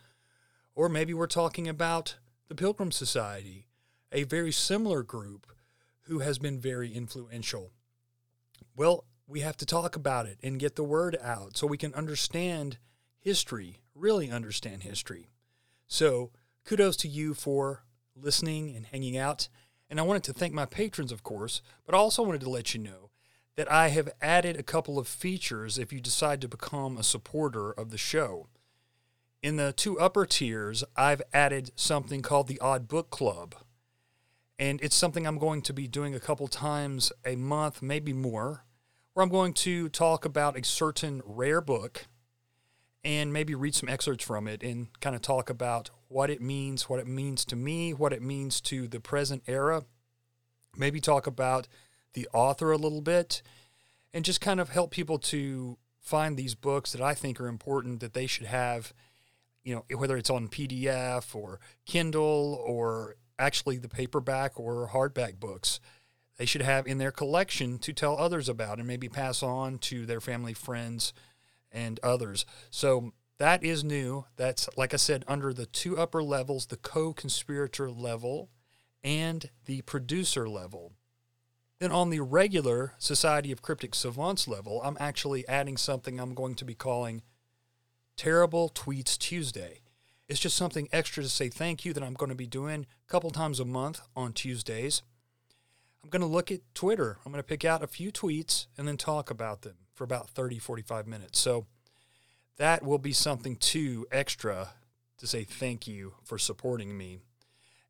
[0.75, 2.17] Or maybe we're talking about
[2.49, 3.67] the Pilgrim Society,
[4.11, 5.47] a very similar group
[6.05, 7.73] who has been very influential.
[8.75, 11.93] Well, we have to talk about it and get the word out so we can
[11.93, 12.79] understand
[13.19, 15.29] history, really understand history.
[15.89, 16.31] So,
[16.65, 17.85] kudos to you for
[18.17, 19.51] listening and hanging out.
[19.91, 22.73] And I wanted to thank my patrons, of course, but I also wanted to let
[22.73, 23.10] you know
[23.61, 27.73] that I have added a couple of features if you decide to become a supporter
[27.73, 28.47] of the show.
[29.43, 33.55] In the two upper tiers, I've added something called the Odd Book Club.
[34.59, 38.65] And it's something I'm going to be doing a couple times a month, maybe more,
[39.13, 42.07] where I'm going to talk about a certain rare book
[43.05, 46.89] and maybe read some excerpts from it and kind of talk about what it means,
[46.89, 49.83] what it means to me, what it means to the present era.
[50.79, 51.69] Maybe talk about
[52.15, 53.43] the author a little bit
[54.13, 58.01] and just kind of help people to find these books that I think are important
[58.01, 58.93] that they should have,
[59.63, 65.81] you know, whether it's on PDF or Kindle or actually the paperback or hardback books.
[66.37, 70.07] They should have in their collection to tell others about and maybe pass on to
[70.07, 71.13] their family, friends,
[71.71, 72.47] and others.
[72.71, 74.25] So that is new.
[74.37, 78.49] That's, like I said, under the two upper levels the co conspirator level
[79.05, 80.93] and the producer level.
[81.81, 86.55] Then on the regular Society of Cryptic Savants level, I'm actually adding something I'm going
[86.57, 87.23] to be calling
[88.19, 89.81] Terrible Tweets Tuesday.
[90.29, 93.11] It's just something extra to say thank you that I'm going to be doing a
[93.11, 95.01] couple times a month on Tuesdays.
[96.05, 97.17] I'm going to look at Twitter.
[97.25, 100.29] I'm going to pick out a few tweets and then talk about them for about
[100.29, 101.39] 30, 45 minutes.
[101.39, 101.67] So
[102.59, 104.75] that will be something too extra
[105.17, 107.21] to say thank you for supporting me.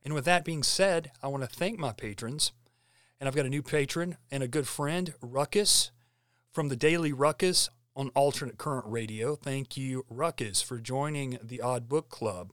[0.04, 2.52] And with that being said, I want to thank my patrons.
[3.20, 5.90] And I've got a new patron and a good friend, Ruckus,
[6.50, 9.36] from the Daily Ruckus on Alternate Current Radio.
[9.36, 12.52] Thank you, Ruckus, for joining the Odd Book Club.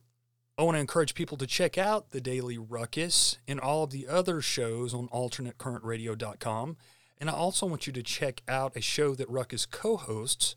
[0.58, 4.08] I want to encourage people to check out the Daily Ruckus and all of the
[4.08, 6.78] other shows on alternatecurrentradio.com.
[7.20, 10.56] And I also want you to check out a show that Ruckus co hosts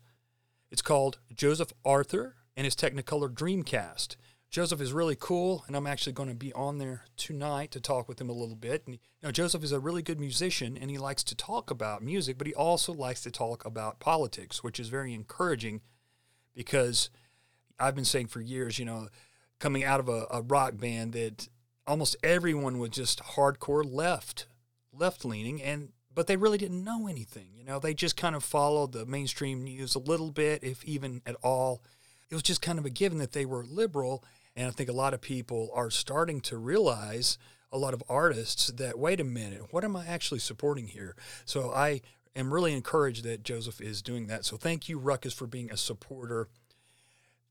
[0.71, 4.15] it's called Joseph Arthur and his Technicolor Dreamcast.
[4.51, 8.09] Joseph is really cool, and I'm actually going to be on there tonight to talk
[8.09, 8.83] with him a little bit.
[8.85, 12.03] And, you know, Joseph is a really good musician, and he likes to talk about
[12.03, 15.79] music, but he also likes to talk about politics, which is very encouraging
[16.53, 17.09] because
[17.79, 19.07] I've been saying for years, you know,
[19.59, 21.47] coming out of a, a rock band that
[21.87, 24.47] almost everyone was just hardcore left,
[24.91, 27.51] left leaning, and but they really didn't know anything.
[27.55, 31.21] You know, they just kind of followed the mainstream news a little bit, if even
[31.25, 31.81] at all.
[32.29, 34.25] It was just kind of a given that they were liberal.
[34.61, 37.39] And I think a lot of people are starting to realize,
[37.71, 41.15] a lot of artists, that wait a minute, what am I actually supporting here?
[41.45, 42.01] So I
[42.35, 44.45] am really encouraged that Joseph is doing that.
[44.45, 46.47] So thank you, Ruckus, for being a supporter.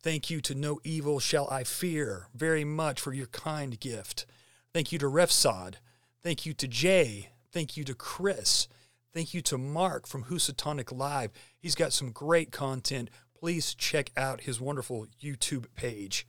[0.00, 4.24] Thank you to No Evil Shall I Fear very much for your kind gift.
[4.72, 5.74] Thank you to Refsod.
[6.22, 7.30] Thank you to Jay.
[7.50, 8.68] Thank you to Chris.
[9.12, 11.32] Thank you to Mark from Housatonic Live.
[11.58, 13.10] He's got some great content.
[13.36, 16.24] Please check out his wonderful YouTube page.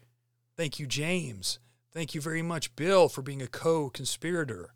[0.58, 1.60] Thank you, James.
[1.92, 4.74] Thank you very much, Bill, for being a co conspirator.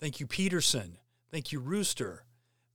[0.00, 0.98] Thank you, Peterson.
[1.30, 2.24] Thank you, Rooster.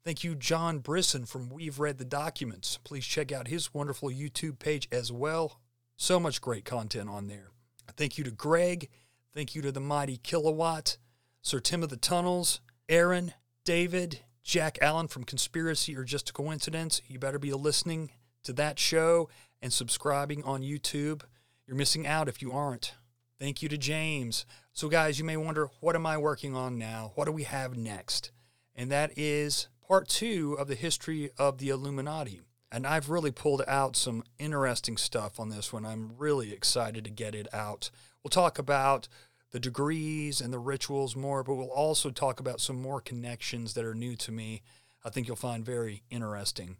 [0.04, 2.78] Thank you, John Brisson from We've Read the Documents.
[2.84, 5.60] Please check out his wonderful YouTube page as well.
[5.96, 7.52] So much great content on there.
[7.96, 8.90] Thank you to Greg.
[9.34, 10.98] Thank you to the Mighty Kilowatt,
[11.42, 13.34] Sir Tim of the Tunnels, Aaron,
[13.66, 17.02] David, Jack Allen from Conspiracy or Just a Coincidence.
[17.08, 18.12] You better be listening
[18.44, 19.30] to that show
[19.62, 21.22] and subscribing on YouTube.
[21.68, 22.94] You're missing out if you aren't.
[23.40, 24.46] Thank you to James.
[24.74, 27.14] So, guys, you may wonder, what am I working on now?
[27.16, 28.32] What do we have next?
[28.76, 32.42] And that is part two of the history of the Illuminati.
[32.72, 35.86] And I've really pulled out some interesting stuff on this one.
[35.86, 37.92] I'm really excited to get it out.
[38.24, 39.08] We'll talk about
[39.52, 43.86] the degrees and the rituals more, but we'll also talk about some more connections that
[43.86, 44.64] are new to me.
[45.06, 46.78] I think you'll find very interesting.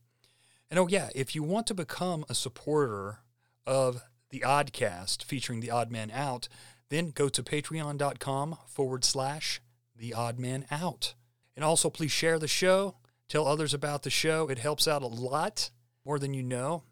[0.72, 3.20] And oh, yeah, if you want to become a supporter
[3.68, 4.02] of
[4.34, 6.50] the Oddcast featuring the Odd Man Out,
[6.90, 9.62] then go to patreon.com forward slash
[9.96, 11.14] the Odd Man Out.
[11.56, 12.96] And also, please share the show,
[13.30, 14.50] tell others about the show.
[14.50, 15.70] It helps out a lot,
[16.04, 16.84] more than you know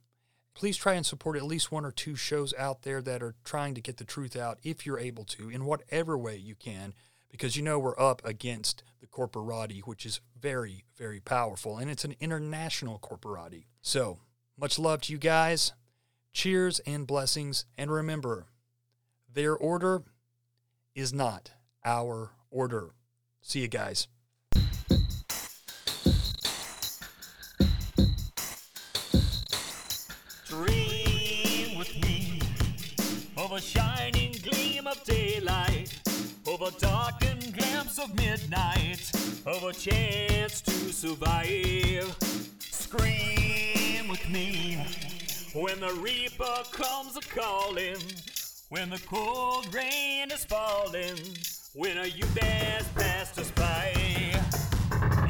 [0.54, 3.74] please try and support at least one or two shows out there that are trying
[3.74, 6.94] to get the truth out if you're able to in whatever way you can
[7.30, 12.06] because you know we're up against the corporati which is very very powerful and it's
[12.06, 14.20] an international corporati so
[14.58, 15.74] much love to you guys
[16.34, 18.48] cheers and blessings and remember
[19.34, 20.04] their order
[20.96, 21.52] is not
[21.86, 22.92] our order.
[23.42, 24.08] See you guys.
[30.48, 32.42] Dream with me
[33.38, 35.98] of a shining gleam of daylight,
[36.46, 39.12] of a darkened glimpse of midnight,
[39.46, 42.16] of a chance to survive.
[42.60, 45.11] Scream with me
[45.54, 47.98] when the reaper comes a calling,
[48.70, 51.18] when the cold rain is falling,
[51.74, 53.92] when a youth has passed us by.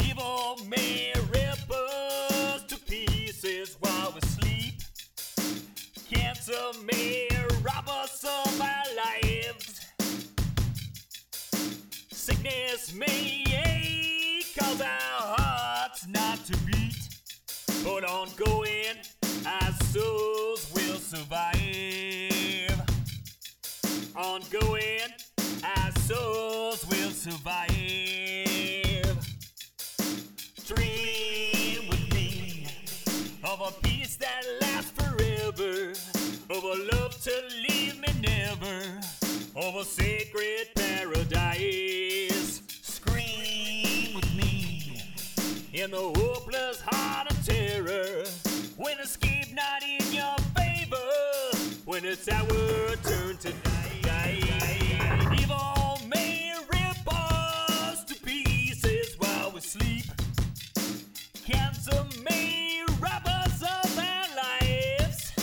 [0.06, 4.74] Evil may rip us to pieces while we sleep.
[6.12, 7.28] Cancer may
[7.64, 9.88] rob us of our lives.
[12.12, 16.96] Sickness may cause our hearts not to beat.
[17.84, 18.98] But ongoing,
[19.46, 22.82] our souls will survive.
[24.16, 25.14] Ongoing,
[25.64, 27.68] our souls will survive.
[30.66, 32.68] Dream with me
[33.44, 35.92] of a peace that lasts forever,
[36.50, 37.34] of a love to
[37.68, 39.00] leave me never,
[39.56, 42.62] of a sacred paradise.
[42.82, 45.02] Scream with me
[45.74, 48.26] in the hopeless heart of terror.
[48.78, 48.98] When
[49.54, 50.98] not in your favor,
[51.86, 54.40] when it's our turn to die.
[55.40, 60.06] Evil may rip us to pieces while we sleep.
[61.46, 65.34] Cancer may rob us of our lives.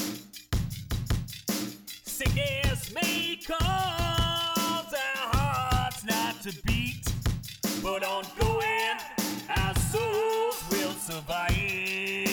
[2.04, 7.12] Sickness may cause our hearts not to beat.
[7.82, 8.98] But ongoing,
[9.56, 12.27] our souls will survive.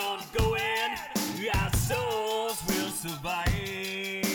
[0.00, 0.20] Survive.
[0.34, 4.29] Ongoing, our souls will survive.